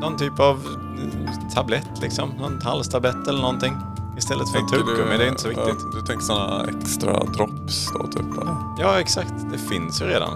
någon 0.00 0.16
typ 0.16 0.40
av 0.40 0.56
eh, 0.56 1.48
tablett 1.54 1.90
liksom. 2.02 2.30
Någon 2.40 2.60
halstablett 2.62 3.28
eller 3.28 3.40
någonting. 3.40 3.76
Istället 4.18 4.52
för 4.52 4.60
tuggummi, 4.60 5.18
det 5.18 5.24
är 5.24 5.28
inte 5.28 5.42
så 5.42 5.48
viktigt. 5.48 5.78
ja, 5.80 6.00
Du 6.00 6.06
tänker 6.06 6.24
sådana 6.24 6.64
extra 6.64 7.24
drops 7.24 7.88
då 7.92 8.06
typ? 8.06 8.38
Eller? 8.42 8.54
Ja, 8.78 9.00
exakt. 9.00 9.34
Det 9.52 9.58
finns 9.58 10.02
ju 10.02 10.06
redan. 10.06 10.30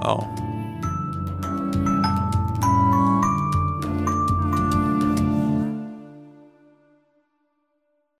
Ja. 0.00 0.28